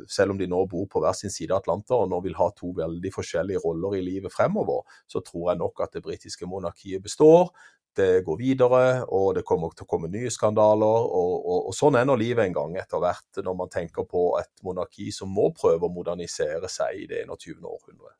Selv 0.08 0.34
om 0.34 0.40
de 0.40 0.48
nå 0.50 0.62
bor 0.70 0.86
på 0.90 1.02
hver 1.02 1.16
sin 1.16 1.32
side 1.32 1.54
av 1.54 1.62
Atlanteren 1.62 2.14
og 2.14 2.24
vil 2.26 2.36
ha 2.38 2.50
to 2.56 2.72
veldig 2.76 3.12
forskjellige 3.14 3.62
roller 3.64 3.98
i 3.98 4.04
livet 4.04 4.34
fremover, 4.34 4.84
så 5.10 5.22
tror 5.24 5.52
jeg 5.52 5.62
nok 5.62 5.82
at 5.86 5.96
det 5.96 6.04
britiske 6.06 6.48
monarkiet 6.50 7.04
består. 7.04 7.50
Det 7.96 8.20
går 8.26 8.36
videre, 8.36 8.80
og 9.08 9.30
det 9.38 9.44
kommer 9.48 9.72
til 9.72 9.86
å 9.86 9.88
komme 9.88 10.10
nye 10.12 10.30
skandaler. 10.32 11.06
Og, 11.06 11.34
og, 11.40 11.70
og 11.70 11.76
sånn 11.76 11.96
er 11.96 12.04
nå 12.04 12.18
livet 12.20 12.44
en 12.44 12.56
gang 12.58 12.76
etter 12.76 13.00
hvert, 13.00 13.40
når 13.40 13.56
man 13.56 13.72
tenker 13.72 14.04
på 14.08 14.28
et 14.40 14.52
monarki 14.66 15.08
som 15.14 15.32
må 15.32 15.48
prøve 15.56 15.88
å 15.88 15.94
modernisere 15.94 16.68
seg 16.68 17.06
i 17.06 17.08
det 17.08 17.24
21. 17.24 17.64
århundret. 17.64 18.18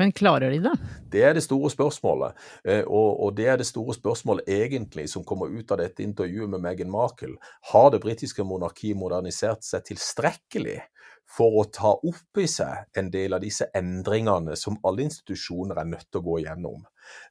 Men 0.00 0.14
klarer 0.16 0.54
de 0.54 0.62
det? 0.64 0.70
Det 1.12 1.20
er 1.28 1.34
det 1.36 1.42
store 1.44 1.68
spørsmålet. 1.68 2.38
Eh, 2.64 2.86
og, 2.86 3.18
og, 3.20 3.34
det 3.36 3.50
er 3.52 3.58
det 3.60 3.66
store 3.68 3.92
spørsmålet 3.92 4.48
egentlig 4.48 5.04
som 5.12 5.26
kommer 5.28 5.52
ut 5.52 5.74
av 5.74 5.82
dette 5.82 6.00
intervjuet 6.00 6.48
med 6.48 6.64
Meghan 6.64 6.88
Markle. 6.88 7.34
Har 7.72 7.90
det 7.92 8.00
britiske 8.00 8.46
monarkiet 8.48 8.96
modernisert 8.96 9.66
seg 9.66 9.84
tilstrekkelig 9.90 10.78
for 11.30 11.60
å 11.60 11.66
ta 11.70 11.92
opp 11.94 12.40
i 12.42 12.46
seg 12.50 12.98
en 12.98 13.10
del 13.12 13.36
av 13.36 13.44
disse 13.44 13.68
endringene 13.76 14.56
som 14.58 14.78
alle 14.86 15.06
institusjoner 15.06 15.78
er 15.78 15.92
nødt 15.92 16.08
til 16.10 16.22
å 16.22 16.26
gå 16.26 16.40
igjennom. 16.42 16.82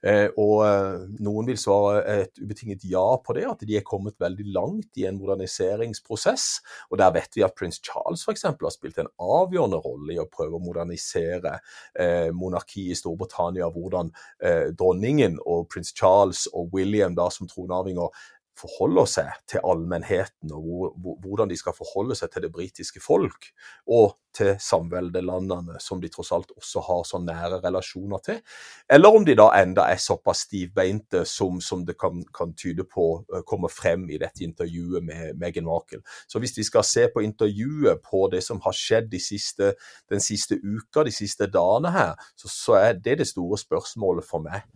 Eh, 0.04 0.26
og 0.40 0.62
eh, 0.66 1.02
noen 1.24 1.48
vil 1.48 1.58
svare 1.60 2.00
et 2.14 2.40
ubetinget 2.40 2.84
ja 2.88 3.04
på 3.24 3.36
det, 3.36 3.46
at 3.48 3.64
de 3.66 3.76
er 3.78 3.86
kommet 3.86 4.16
veldig 4.20 4.46
langt 4.54 5.00
i 5.00 5.06
en 5.08 5.18
moderniseringsprosess. 5.20 6.48
Og 6.90 7.00
der 7.00 7.12
vet 7.16 7.36
vi 7.36 7.44
at 7.46 7.56
prins 7.56 7.80
Charles 7.84 8.24
f.eks. 8.24 8.46
har 8.48 8.74
spilt 8.74 9.00
en 9.02 9.12
avgjørende 9.20 9.80
rolle 9.84 10.16
i 10.16 10.20
å 10.20 10.28
prøve 10.32 10.58
å 10.58 10.64
modernisere 10.64 11.58
eh, 11.94 12.28
monarkiet 12.36 12.94
i 12.94 12.98
Storbritannia, 12.98 13.68
hvordan 13.70 14.10
dronningen 14.76 15.36
og 15.48 15.68
prins 15.70 15.92
Charles 15.96 16.46
og 16.56 16.72
William 16.74 17.14
da 17.16 17.26
som 17.32 17.48
tronarvinger 17.48 18.08
forholder 18.60 19.08
seg 19.10 19.44
til 19.50 19.64
allmennheten, 19.66 20.52
og 20.52 20.96
hvordan 21.24 21.50
de 21.50 21.58
skal 21.58 21.76
forholde 21.76 22.16
seg 22.18 22.32
til 22.32 22.46
det 22.46 22.52
britiske 22.54 23.02
folk 23.02 23.50
og 23.88 24.16
til 24.36 24.54
samveldelandene, 24.62 25.80
som 25.82 26.00
de 26.02 26.08
tross 26.12 26.30
alt 26.34 26.52
også 26.54 26.82
har 26.86 27.02
så 27.08 27.18
nære 27.22 27.60
relasjoner 27.64 28.22
til. 28.24 28.38
Eller 28.90 29.16
om 29.16 29.24
de 29.26 29.34
da 29.38 29.48
enda 29.58 29.88
er 29.90 29.98
såpass 29.98 30.44
stivbeinte 30.46 31.24
som, 31.26 31.58
som 31.64 31.82
det 31.86 31.96
kan, 31.98 32.22
kan, 32.36 32.54
tyde 32.54 32.84
på 32.86 33.24
kommer 33.48 33.72
frem 33.72 34.06
i 34.10 34.20
dette 34.22 34.44
intervjuet 34.46 35.04
med 35.04 35.40
Meghan 35.40 35.66
Markle. 35.66 36.02
Så 36.28 36.38
hvis 36.38 36.54
vi 36.58 36.66
skal 36.66 36.86
se 36.86 37.08
på 37.10 37.24
intervjuet 37.26 38.02
på 38.06 38.28
det 38.32 38.42
som 38.46 38.62
har 38.64 38.76
skjedd 38.76 39.10
de 39.10 39.20
siste, 39.22 39.74
den 40.10 40.22
siste 40.22 40.60
uka, 40.62 41.04
de 41.06 41.14
siste 41.14 41.50
dagene 41.50 41.92
her, 41.94 42.14
så, 42.36 42.52
så 42.54 42.78
er 42.78 43.02
det 43.02 43.18
det 43.22 43.28
store 43.32 43.58
spørsmålet 43.58 44.26
for 44.30 44.46
meg 44.46 44.66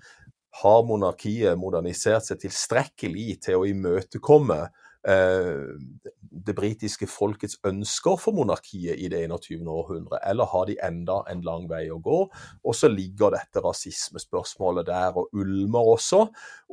har 0.62 0.84
monarkiet 0.86 1.58
modernisert 1.58 2.28
seg 2.28 2.42
tilstrekkelig 2.44 3.40
til 3.46 3.58
å 3.58 3.66
imøtekomme 3.68 4.60
det 5.04 6.54
britiske 6.56 7.06
folkets 7.10 7.58
ønsker 7.66 8.16
for 8.20 8.36
monarkiet 8.36 8.98
i 9.00 9.08
det 9.12 9.20
21. 9.28 9.66
århundre, 9.68 10.18
eller 10.26 10.48
har 10.50 10.66
de 10.68 10.76
enda 10.82 11.20
en 11.30 11.42
lang 11.44 11.66
vei 11.70 11.84
å 11.92 12.00
gå? 12.02 12.20
Og 12.64 12.76
så 12.76 12.88
ligger 12.88 13.34
dette 13.36 13.62
rasismespørsmålet 13.64 14.88
der 14.88 15.20
og 15.20 15.32
ulmer 15.36 15.92
også, 15.94 16.24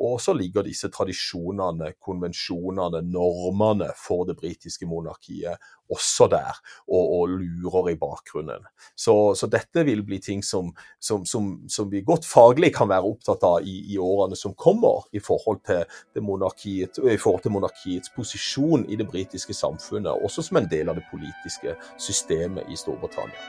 og 0.01 0.15
så 0.23 0.35
ligger 0.37 0.65
disse 0.65 0.89
tradisjonene, 0.93 1.93
konvensjonene, 1.99 3.03
normene 3.05 3.91
for 3.99 4.25
det 4.29 4.37
britiske 4.39 4.87
monarkiet 4.89 5.59
også 5.91 6.27
der, 6.31 6.55
og, 6.87 7.01
og 7.17 7.33
lurer 7.35 7.91
i 7.91 7.97
bakgrunnen. 7.99 8.63
Så, 8.95 9.35
så, 9.35 9.49
dette 9.51 9.83
vil 9.87 10.05
bli 10.07 10.21
ting 10.23 10.43
som, 10.45 10.71
som, 11.03 11.25
som, 11.27 11.51
som, 11.67 11.89
vi 11.91 12.03
godt 12.07 12.25
faglig 12.27 12.71
kan 12.77 12.89
være 12.91 13.09
opptatt 13.11 13.43
av 13.43 13.67
i, 13.67 13.75
i 13.91 13.99
årene 13.99 14.37
som 14.39 14.55
kommer, 14.55 15.03
i 15.11 15.19
forhold, 15.19 15.67
i 15.67 17.17
forhold 17.19 17.43
til 17.43 17.55
monarkiets 17.55 18.13
posisjon 18.21 18.85
i 18.89 18.95
det 18.95 19.07
britiske 19.07 19.53
samfunnet, 19.53 20.11
også 20.11 20.45
som 20.45 20.57
en 20.57 20.69
del 20.69 20.89
av 20.89 20.95
det 20.99 21.05
politiske 21.11 21.75
systemet 21.97 22.69
i 22.69 22.77
Storbritannia. 22.77 23.41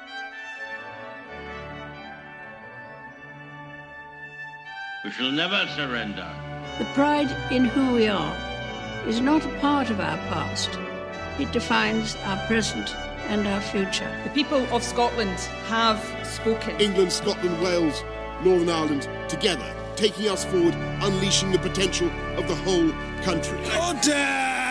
We 5.05 5.11
shall 5.11 5.33
never 5.33 5.67
surrender. 5.77 6.31
The 6.79 6.87
pride 6.95 7.31
in 7.51 7.65
who 7.65 7.93
we 7.93 8.09
are 8.09 8.37
is 9.09 9.21
not 9.21 9.45
a 9.45 9.61
part 9.61 9.91
of 9.91 9.99
our 10.01 10.17
past. 10.31 10.71
It 11.41 11.53
defines 11.53 12.17
our 12.25 12.39
present 12.47 12.95
and 13.29 13.47
our 13.47 13.61
future. 13.61 14.11
The 14.25 14.31
people 14.31 14.65
of 14.71 14.83
Scotland 14.83 15.39
have 15.69 16.01
spoken. 16.25 16.81
England, 16.81 17.13
Scotland, 17.13 17.61
Wales, 17.63 18.05
Northern 18.45 18.69
Ireland, 18.69 19.09
together, 19.29 19.69
taking 19.97 20.29
us 20.29 20.45
forward, 20.45 20.75
unleashing 21.03 21.51
the 21.51 21.59
potential 21.59 22.09
of 22.39 22.47
the 22.47 22.57
whole 22.65 22.93
country. 23.25 23.59
Order! 23.77 24.62